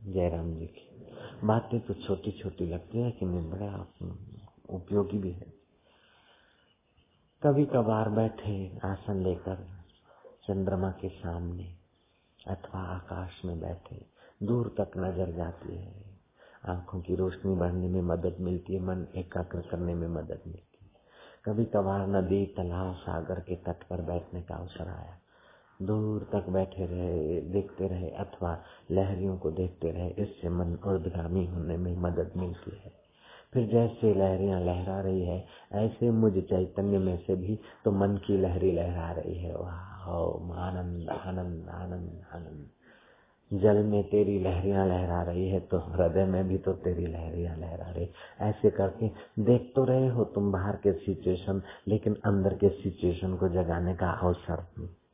जयराम 0.04 0.54
जी 0.54 0.66
की 0.66 1.06
बातें 1.44 1.80
तो 1.80 1.94
छोटी 1.94 2.32
छोटी 2.32 2.66
लगती 2.66 2.98
है 2.98 3.10
कि 3.10 3.26
बड़ा 3.26 3.86
उपयोगी 4.70 5.18
भी 5.18 5.32
है। 5.32 5.52
कभी 7.42 7.66
कभार 7.66 8.10
बैठे 8.10 8.78
आसन 8.84 9.22
लेकर 9.22 9.68
चंद्रमा 10.44 10.90
के 10.90 11.08
सामने 11.08 11.76
अथवा 12.48 12.80
आकाश 12.80 13.42
में 13.44 13.60
बैठे 13.60 14.06
दूर 14.42 14.74
तक 14.80 14.90
नज़र 14.96 15.32
जाती 15.32 15.76
है। 15.76 16.11
आँखों 16.68 17.00
की 17.00 17.14
रोशनी 17.14 17.54
बढ़ने 17.54 17.88
में 17.88 18.02
मदद 18.02 18.36
मिलती 18.40 18.74
है, 18.74 18.80
मन 18.80 19.06
एकाग्र 19.16 19.60
करने 19.60 19.94
में 19.94 20.08
मदद 20.08 20.40
मिलती 20.46 20.78
है। 20.82 20.90
कभी 21.44 21.64
कभार 21.64 22.06
नदी, 22.08 22.46
तालाब, 22.46 22.94
सागर 22.94 23.40
के 23.40 23.56
तट 23.56 23.82
पर 23.82 24.00
बैठने 24.00 24.42
का 24.42 24.54
अवसर 24.54 24.88
आया। 24.88 25.18
दूर 25.82 26.28
तक 26.32 26.48
बैठे 26.48 26.86
रहे, 26.86 27.40
देखते 27.40 27.88
रहे 27.88 28.10
अथवा 28.10 28.62
लहरियों 28.90 29.38
को 29.38 29.50
देखते 29.50 29.90
रहे, 29.90 30.08
इससे 30.08 30.48
मन 30.48 30.74
उर्दगामी 30.74 31.46
होने 31.46 31.76
में 31.76 31.96
मदद 31.96 32.32
मिलती 32.36 32.80
है। 32.84 32.92
फिर 33.52 33.68
जैसे 33.68 34.14
लहरियाँ 34.14 34.60
लहरा 34.60 35.00
रही 35.00 35.24
है, 35.24 35.46
ऐसे 35.72 36.10
मुझ 36.10 36.32
चैतन्य 36.32 36.98
में 36.98 37.24
से 37.26 37.36
भी 37.36 37.60
तो 37.84 37.92
मन 37.92 38.16
की 38.16 38.38
लहरी 38.38 38.72
लहरा 38.72 39.10
रही 39.12 39.38
है। 39.38 39.56
वाह 39.56 39.92
आनंद 40.68 41.08
आनंद 41.08 41.68
आनंद 41.68 42.22
आनंद। 42.34 42.66
जल 43.52 43.76
में 43.76 44.02
तेरी 44.04 44.38
लहरियाँ 44.38 44.86
लहरा 44.86 45.22
रही 45.22 45.48
है 45.48 45.60
तो 45.60 45.78
हृदय 45.78 46.24
में 46.24 46.48
भी 46.48 46.58
तो 46.58 46.72
तेरी 46.72 47.06
लहरियाँ 47.06 47.56
लहरा 47.56 47.90
रही 47.90 48.08
ऐसे 48.40 48.70
करके 48.70 49.08
देख 49.42 49.72
तो 49.76 49.84
रहे 49.84 50.08
हो 50.08 50.24
तुम 50.24 50.52
बाहर 50.52 50.76
के 50.76 50.92
सिचुएशन 50.92 51.62
लेकिन 51.88 52.14
अंदर 52.14 52.54
के 52.54 52.68
सिचुएशन 52.68 53.36
को 53.36 53.48
जगाने 53.48 53.94
का 53.94 54.10
अवसर 54.10 54.64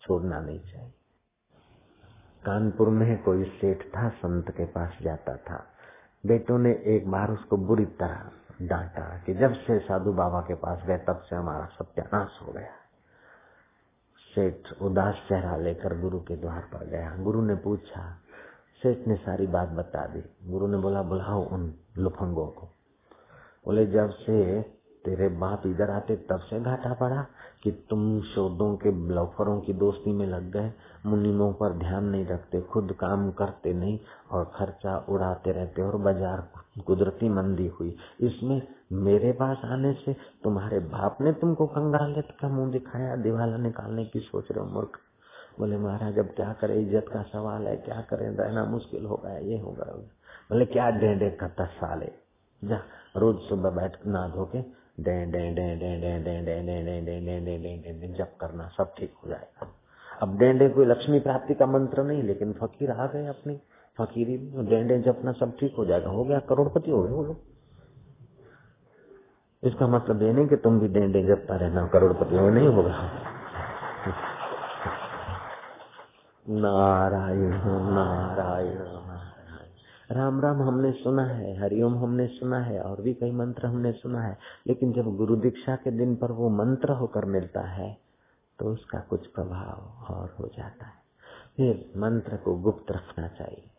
छोड़ना 0.03 0.41
नहीं 0.41 0.61
चाहिए। 0.61 0.93
कानपुर 2.45 2.89
में 2.89 3.23
कोई 3.23 3.45
सेठ 3.45 3.83
था, 3.83 4.09
संत 4.09 4.51
के 4.51 4.65
पास 4.65 4.99
जाता 5.03 5.37
था। 5.37 5.67
बेटों 6.27 6.59
ने 6.59 6.71
एक 6.87 7.11
बार 7.11 7.31
उसको 7.31 7.57
बुरी 7.57 7.85
तरह 7.85 8.31
डांटा 8.63 9.23
कि 9.27 9.35
जब 9.35 9.53
से 9.53 9.79
साधु 9.79 10.13
बाबा 10.13 10.41
के 10.41 10.55
पास 10.55 10.83
गए, 10.87 10.99
तब 10.99 11.23
से 11.31 11.37
हमारा 11.37 11.65
सत्यानाश 11.65 12.39
हो 12.43 12.53
गया। 12.53 12.75
सेठ 14.35 14.83
उदास 14.83 15.15
चेहरा 15.29 15.57
लेकर 15.57 16.01
गुरु 16.01 16.21
के 16.21 16.37
द्वार 16.37 16.61
पर 16.61 16.87
गया। 16.87 17.17
गुरु 17.17 17.43
ने 17.43 17.55
पूछा 17.55 18.21
सेठ 18.83 19.07
ने 19.09 19.17
सारी 19.17 19.47
बात 19.47 19.69
बता 19.69 20.07
दी। 20.07 20.23
गुरु 20.51 20.67
ने 20.67 20.79
बोला, 20.79 21.03
बुलाओ 21.03 21.45
उन 21.45 21.73
लुफंगों 21.99 22.47
को। 22.47 22.67
बोले, 23.67 23.87
जब 23.87 24.11
से 24.11 24.63
तेरे 25.05 25.29
बाप 25.29 25.63
इधर 25.67 25.91
आते, 25.91 26.17
तब 26.17 26.39
से 26.39 26.61
घाटा 26.61 26.93
पड़ा 26.95 27.27
कि 27.63 27.71
तुम 27.91 28.21
शोधों 28.21 28.77
के 28.77 28.91
ब्लफरों 29.07 29.61
की 29.61 29.73
दोस्ती 29.73 30.13
में 30.13 30.27
लग 30.27 30.51
गए। 30.51 30.73
मुनिमों 31.07 31.53
पर 31.53 31.73
ध्यान 31.73 32.05
नहीं 32.05 32.27
रखते, 32.27 32.61
खुद 32.61 32.93
काम 32.93 33.31
करते 33.31 33.73
नहीं 33.73 33.99
और 34.31 34.45
खर्चा 34.55 35.07
उड़ाते 35.09 35.53
रहते 35.53 35.83
और 35.83 35.97
बाज़ार 35.97 36.49
कुदरती 36.87 37.29
मंदी 37.29 37.67
हुई। 37.69 37.97
इसमें 38.21 38.63
मेरे 38.93 39.33
पास 39.33 39.61
आने 39.65 39.93
से 39.93 40.17
तुम्हारे 40.45 40.79
बाप 40.79 41.19
ने 41.21 41.33
तुमको 41.33 41.67
कंगालियत 41.67 42.29
का 42.41 42.49
मुँह 42.49 42.73
दिखाया, 42.73 43.17
दिवाला 43.17 43.57
निकालने 43.57 44.05
की 44.05 44.21
सोच 44.21 44.51
रहे 44.53 44.65
हो, 44.65 44.71
मूर्ख। 44.71 44.99
बोले 45.59 45.77
महाराज 45.79 46.19
अब 46.19 46.33
क्या 46.37 46.53
करे 46.61 46.81
इज़्ज़त 46.81 47.07
का 47.13 47.23
सवाल 47.29 47.67
है 47.67 47.77
क्या 47.83 48.01
करें 48.11 48.29
रहना 48.31 48.65
मुश्किल 48.65 49.05
होगा 49.05 49.37
ये 49.45 49.59
होगा 49.59 49.85
बोले 50.51 50.65
क्या 50.67 50.91
डेंडे 50.99 51.31
का 51.41 51.49
साले 51.73 52.11
जा 52.63 52.77
रोज 53.17 53.41
सुबह 53.49 53.71
बैठ 53.71 53.97
ना 54.07 54.27
धो 54.29 54.45
के 54.55 54.61
डे 55.01 55.15
डे 55.27 55.41
डे 55.55 55.67
डे 55.77 55.91
डे 55.97 56.15
डे 56.21 56.39
डे 56.45 56.61
डे 56.63 56.81
डे 56.83 57.01
डे 57.01 57.01
डे 57.01 57.41
डे 57.41 57.57
डे 57.59 57.93
डे 57.93 58.07
डे 58.09 58.25
करना 58.41 58.69
सब 58.77 58.95
ठीक 58.99 59.15
हो 59.25 59.29
जाएगा 59.31 59.69
अब 60.23 60.39
डेंडे 60.39 60.69
कोई 60.69 60.87
लक्ष्मी 60.87 61.21
प्राप्ति 61.21 61.55
का 61.55 61.67
मंत्र 61.67 62.03
नहीं 62.03 62.23
लेकिन 62.23 62.53
फकीर 62.53 62.91
आ 62.91 63.07
गए 63.07 63.27
अपनी 63.27 63.55
फकीरी 63.99 64.39
में 64.55 64.67
डेंडे 64.67 64.99
जपना 65.03 65.33
सब 65.33 65.57
ठीक 65.61 65.75
हो 65.79 65.85
जाएगा 65.85 66.11
हो 66.11 66.25
गया 66.25 66.39
करोड़पति 66.49 66.91
हो 66.91 67.03
गए 67.03 67.13
वो 67.13 67.25
लोग 67.25 67.37
इसका 69.63 69.87
मतलब 69.87 70.23
ये 70.23 70.33
नहीं 70.33 70.47
कि 70.49 70.57
तुम 70.65 70.79
भी 70.81 70.89
डेंडे 70.91 71.23
जपता 71.25 71.57
रहना 71.57 71.87
करोड़पति 71.87 72.37
हो 72.37 72.49
नहीं 72.51 72.69
होगा 72.69 73.38
नारायण 76.49 77.51
नारायण 77.93 78.79
राम 80.11 80.41
राम 80.41 80.63
हमने 80.63 80.91
सुना 80.95 81.25
है, 81.25 81.57
हरिओम 81.59 81.97
हमने 81.99 82.27
सुना 82.29 82.59
है, 82.59 82.81
और 82.81 83.01
भी 83.03 83.13
कई 83.15 83.31
मंत्र 83.33 83.67
हमने 83.67 83.93
सुना 83.95 84.23
है, 84.23 84.37
लेकिन 84.67 84.93
जब 84.93 85.17
गुरु 85.17 85.37
दीक्षा 85.37 85.75
के 85.77 85.91
दिन 85.91 86.15
पर 86.17 86.33
वो 86.33 86.49
मंत्र 86.53 86.93
होकर 86.93 87.25
मिलता 87.27 87.67
है 87.69 87.97
तो 88.59 88.73
उसका 88.73 89.01
कुछ 89.11 89.27
प्रभाव 89.29 90.15
और 90.15 90.35
हो 90.39 90.49
जाता 90.49 90.87
है। 90.87 90.97
फिर 91.57 92.01
मंत्र 92.01 92.37
को 92.37 92.55
गुप्त 92.61 92.93
रखना 92.93 93.29
चाहिए। 93.29 93.71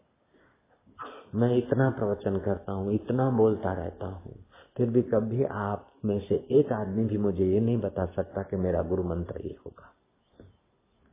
मैं 1.36 1.56
इतना 1.58 1.90
प्रवचन 1.90 2.38
करता 2.38 2.72
हूँ, 2.72 2.94
इतना 2.94 3.30
बोलता 3.32 3.74
रहता 3.74 4.08
हूँ, 4.08 4.36
फिर 4.78 4.90
भी 4.90 5.02
कभी 5.10 5.44
आप 5.44 5.92
में 6.06 6.20
से 6.20 6.36
एक 6.52 6.74
आदमी 6.74 7.06
भी 7.06 7.18
मुझे 7.20 7.46
ये 7.46 7.60
नहीं 7.60 7.78
बता 7.82 8.06
सकता 8.08 8.44
कि 8.44 8.58
मेरा 8.58 8.82
गुरु 8.84 9.04
मंत्र 9.06 9.42
ये 9.42 9.56
होगा। 9.58 9.94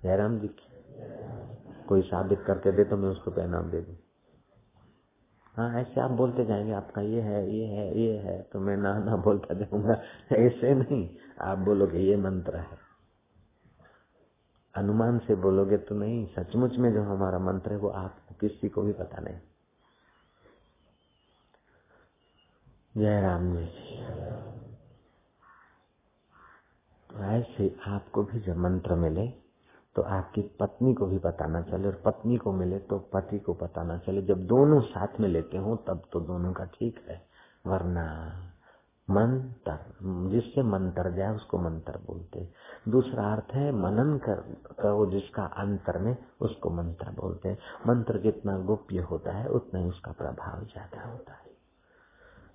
जयराम 0.00 0.38
जी 0.38 0.48
की 0.48 0.75
कोई 1.88 2.02
साबित 2.02 2.44
करके 2.46 2.72
दे 2.72 2.84
तो 2.84 2.96
मैं 2.96 3.08
उसको 3.08 3.30
पैनाम 3.30 3.70
दे 3.70 3.80
दू। 3.80 3.96
हाँ 5.54 5.80
ऐसे 5.80 6.00
आप 6.00 6.10
बोलते 6.10 6.44
जाएँगे, 6.44 6.72
आपका 6.72 7.02
ये 7.02 7.20
है 7.20 7.50
ये 7.50 7.66
है 7.66 7.98
ये 7.98 8.16
है 8.18 8.42
तो 8.42 8.60
मैं 8.60 8.76
ना 8.76 8.98
ना 8.98 9.16
बोलता 9.16 9.54
जाऊँगा। 9.54 9.94
ऐसे 10.32 10.74
नहीं, 10.74 11.08
आप 11.40 11.58
बोलोगे 11.58 11.98
ये 11.98 12.16
मंत्र 12.16 12.56
है। 12.56 12.78
अनुमान 14.74 15.18
से 15.18 15.34
बोलोगे 15.34 15.76
तो 15.76 15.94
नहीं, 15.94 16.26
सचमुच 16.26 16.76
में 16.76 16.92
जो 16.92 17.02
हमारा 17.02 17.38
मंत्र 17.38 17.72
है 17.72 17.78
वो 17.78 17.88
आपको 17.88 18.34
किसी 18.40 18.68
को 18.68 18.82
भी 18.82 18.92
पता 18.92 19.20
नहीं। 19.20 19.40
जय 22.96 23.20
राम 23.20 23.56
जी। 23.56 23.66
ऐसे 27.10 27.76
आपको 27.86 28.22
भी 28.22 28.40
जब 28.40 28.56
मंत्र 28.56 28.94
मिले 28.94 29.45
तो 29.96 30.02
आपकी 30.02 30.42
पत्नी 30.60 30.92
को 30.94 31.06
भी 31.06 31.18
बताना 31.18 31.60
चले 31.62 31.88
और 31.88 32.00
पत्नी 32.04 32.36
को 32.36 32.52
मिले 32.52 32.78
तो 32.80 32.98
पति 33.12 33.38
को 33.38 33.52
पता 33.54 33.82
ना 33.82 33.96
चले। 33.98 34.22
जब 34.22 34.46
दोनों 34.46 34.80
साथ 34.82 35.20
में 35.20 35.28
लेते 35.28 35.58
हो, 35.58 35.76
तब 35.88 36.02
तो 36.12 36.20
दोनों 36.22 36.52
का 36.52 36.64
ठीक 36.74 37.04
है। 37.08 37.22
वरना 37.66 38.04
मंत्र, 39.08 39.78
जिससे 40.30 40.62
मंत्र 40.62 41.10
जाए, 41.10 41.34
उसको 41.34 41.58
मंत्र 41.58 41.98
बोलते 42.06 42.48
दूसरा 42.88 43.32
अर्थ 43.32 43.54
है 43.54 43.70
मनन 43.72 44.16
कर, 44.18 44.40
करो 44.80 45.06
जिसका 45.10 45.44
अंतर 45.56 45.98
में, 45.98 46.16
उसको 46.40 46.70
मंत्र 46.70 47.10
बोलते 47.12 47.56
मंत्र 47.86 48.20
जितना 48.20 48.58
गोप्य 48.60 49.06
होता 49.10 49.32
है, 49.32 49.48
उतना 49.48 49.80
ही 49.80 49.88
उसका 49.88 50.12
प्रभाव 50.12 50.64
ज़्यादा 50.64 51.08
होता 51.08 51.32
है। 51.32 51.44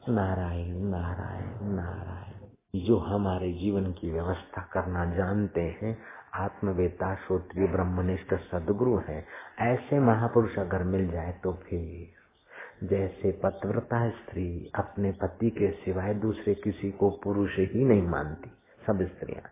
नारायण 0.09 0.77
नारायण 0.89 1.73
नारायण, 1.75 2.79
जो 2.79 2.97
हमारे 2.99 3.51
जीवन 3.53 3.91
की 3.91 4.11
व्यवस्था 4.11 4.61
करना 4.73 5.05
जानते 5.15 5.61
हैं 5.81 5.97
आत्मवेता 6.33 7.13
श्रोत्रिय, 7.15 7.67
ब्रह्मनिष्ठ, 7.67 8.33
सदगुरु 8.51 8.97
है। 8.97 9.25
ऐसे 9.61 9.99
महापुरुष 9.99 10.57
अगर 10.59 10.83
मिल 10.83 11.11
जाए 11.11 11.31
तो 11.43 11.53
फिर 11.53 12.87
जैसे 12.87 13.31
पतव्रता 13.43 14.09
स्त्री 14.09 14.71
अपने 14.75 15.11
पति 15.11 15.49
के 15.49 15.71
सिवाय 15.71 16.13
दूसरे 16.13 16.53
किसी 16.53 16.91
को 16.91 17.09
पुरुष 17.23 17.57
ही 17.59 17.85
नहीं 17.85 18.07
मानती, 18.07 18.51
सब 18.87 19.03
स्त्रियाँ। 19.07 19.49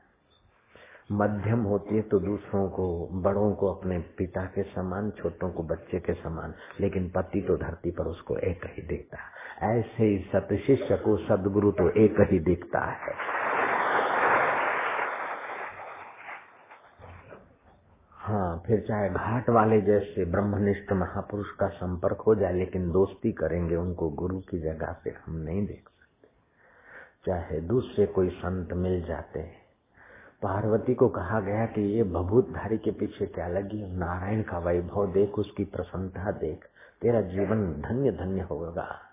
मध्यम 1.12 1.62
होती 1.62 1.96
है 1.96 2.02
तो 2.02 2.20
दूसरों 2.20 2.70
को, 2.70 3.08
बड़ों 3.22 3.54
को 3.54 3.74
अपने 3.74 4.00
पिता 4.18 4.46
के 4.46 4.64
समान, 4.64 5.12
छोटों 5.12 5.52
को 5.52 5.64
बच्चे 5.64 6.00
के 6.00 6.14
समान, 6.14 6.54
लेकिन 6.80 7.10
पति 7.10 7.42
तो 7.42 7.58
धरती 7.58 7.92
पर 7.92 8.04
उसको 8.04 8.38
एक 8.38 8.66
ही 8.66 8.88
दिखता 8.88 9.18
ऐसे 9.64 10.04
ही 10.04 10.18
सत 10.36 10.54
शिष्य 10.68 10.98
को 10.98 11.18
सदगुरु 11.18 11.72
तो 11.72 11.90
एक 11.90 12.20
ही 12.32 12.40
देखता 12.40 12.86
है। 12.86 13.39
हाँ 18.30 18.64
फिर 18.66 18.86
चाहे 18.88 19.10
घाट 19.10 19.50
वाले 19.50 19.82
जैसे 19.82 20.26
ब्रह्मनिष्ठ 20.26 20.94
महापुरुष 20.94 21.52
का 21.52 21.68
संपर्क 21.68 22.18
हो 22.18 22.36
जाए, 22.36 22.54
लेकिन 22.54 22.92
दोस्ती 22.92 23.32
करेंगे, 23.32 23.76
उनको 23.76 24.10
गुरु 24.10 24.40
की 24.40 24.60
जगह 24.60 24.96
पे 25.04 25.10
हम 25.26 25.36
नहीं 25.36 25.68
देख 25.68 25.84
सकते। 25.90 26.28
चाहे 27.26 27.62
दूसरे 27.62 28.06
कोई 28.06 28.30
संत 28.30 28.74
मिल 28.74 29.06
जाते 29.06 29.40
हैं। 29.40 29.58
पार्वती 30.42 30.94
को 30.94 31.10
कहा 31.10 31.40
गया 31.40 31.66
कि 31.66 31.82
ये 31.82 32.04
भभूतधारी 32.04 32.78
के 32.78 32.92
पीछे 32.92 33.26
क्या 33.26 33.48
लगी 33.48 33.98
नारायण 33.98 34.42
का 34.42 34.60
वैभव 34.60 35.12
देख, 35.12 35.32
उसकी 35.32 35.64
प्रसन्नता 35.64 36.32
देख। 36.32 36.66
तेरा 37.02 37.22
जीवन 37.22 37.74
धन्य 37.74 38.12
धन्य 38.12 38.42
होगा। 38.42 39.09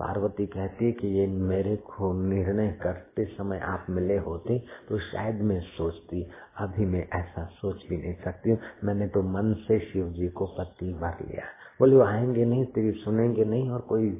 पार्वती 0.00 0.46
कहती 0.46 0.84
है 0.84 0.92
कि 0.92 1.08
ये 1.08 1.26
मेरे 1.26 1.74
को 1.78 2.12
निर्णय 2.20 2.68
करते 2.82 3.24
समय 3.26 3.58
आप 3.64 3.86
मिले 3.90 4.16
होते 4.18 4.58
तो 4.88 4.98
शायद 5.00 5.40
मैं 5.42 5.60
सोचती, 5.60 6.22
अभी 6.58 6.86
मैं 6.86 7.06
ऐसा 7.14 7.44
सोच 7.52 7.84
भी 7.88 7.96
नहीं 7.96 8.14
सकती 8.14 8.56
मैंने 8.84 9.08
तो 9.08 9.22
मन 9.28 9.52
से 9.66 9.78
शिव 9.82 10.08
जी 10.12 10.28
को 10.30 10.46
पति 10.58 10.92
भर 10.94 11.24
लिया। 11.24 11.44
बोले, 11.80 11.96
वो 11.96 12.02
आएँगे 12.04 12.44
नहीं, 12.44 12.64
तेरी 12.66 12.92
सुनेंगे 13.00 13.44
नहीं 13.44 13.70
और 13.70 13.80
कोई 13.88 14.10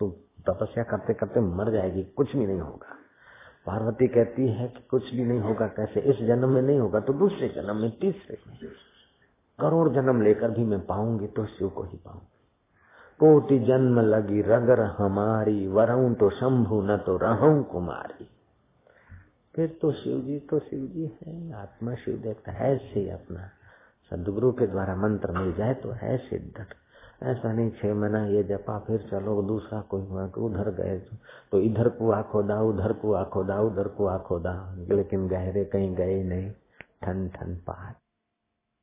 तो 0.00 0.08
तपस्या 0.48 0.84
करते 0.84 1.14
करते 1.14 1.40
मर 1.40 1.72
जाएगी, 1.72 2.02
कुछ 2.16 2.36
भी 2.36 2.46
नहीं 2.46 2.60
होगा। 2.60 2.96
पार्वती 3.66 4.06
कहती 4.08 4.48
है 4.48 4.66
कि 4.68 4.86
कुछ 4.90 5.14
भी 5.14 5.24
नहीं 5.24 5.40
होगा, 5.40 5.66
कैसे? 5.68 6.00
इस 6.02 6.26
जन्म 6.26 6.48
में 6.48 6.62
नहीं 6.62 6.78
होगा 6.78 7.00
तो 7.00 7.12
दूसरे 7.12 7.48
जन्म 7.56 7.76
में, 7.76 7.90
तीसरे 7.90 8.36
करोड़ 9.58 9.88
जन्म 9.94 10.22
लेकर 10.22 10.50
भी 10.50 10.64
मैं 10.64 10.80
पाऊँगी 10.86 11.26
तो 11.26 11.44
शिव 11.48 11.68
को 11.68 11.82
ही 11.82 11.96
पाऊँगी। 11.96 12.38
कोटि 13.20 13.58
जन्म 13.58 14.00
लगी 14.00 14.42
रगर 14.42 14.80
हमारी 14.98 15.66
वरऊ 15.68 16.12
तो 16.14 16.28
शंभु, 16.30 16.80
न 16.82 16.96
तो 16.96 17.16
रहूँ 17.16 17.62
कुमारी। 17.64 18.28
फिर 19.54 19.78
तो 19.82 19.90
शिव 19.92 20.20
जी 20.20 20.38
तो 20.50 20.58
शिव 20.58 20.86
जी 20.94 21.10
है, 21.16 21.52
आत्मा 21.52 21.94
शिव 21.94 22.16
देखता 22.18 22.52
है, 22.52 22.74
ऐसे 22.74 23.08
अपना 23.10 23.48
सदगुरु 24.12 24.52
के 24.52 24.66
द्वारा 24.66 24.96
मंत्र 24.96 25.32
मिल 25.32 25.52
जाए 25.52 25.74
तो 25.74 25.90
है 25.92 26.16
सिद्ध 26.18 26.64
ऐसा 27.22 27.52
नहीं 27.52 27.70
छह 27.70 27.94
महीना 27.94 28.24
ये 28.26 28.42
जपा, 28.44 28.78
फिर 28.78 29.08
चलो 29.10 29.42
दूसरा 29.42 29.80
कोई 29.90 30.02
हुआ 30.02 30.24
उधर 30.38 30.70
गए 30.74 30.98
तो 31.52 31.60
इधर 31.60 31.88
कुआ 31.98 32.20
खोदा 32.32 32.60
उधर 32.62 32.92
कुआ 33.02 33.22
खोदा 33.24 33.60
उधर 33.60 33.88
कुआ 33.96 34.16
खोदा 34.18 34.54
लेकिन 34.90 35.28
गहरे 35.28 35.64
कहीं 35.64 35.94
गए 35.96 36.22
नहीं, 36.24 36.50
ठन 37.02 37.28
ठन 37.28 37.56
पहाड़ 37.66 37.94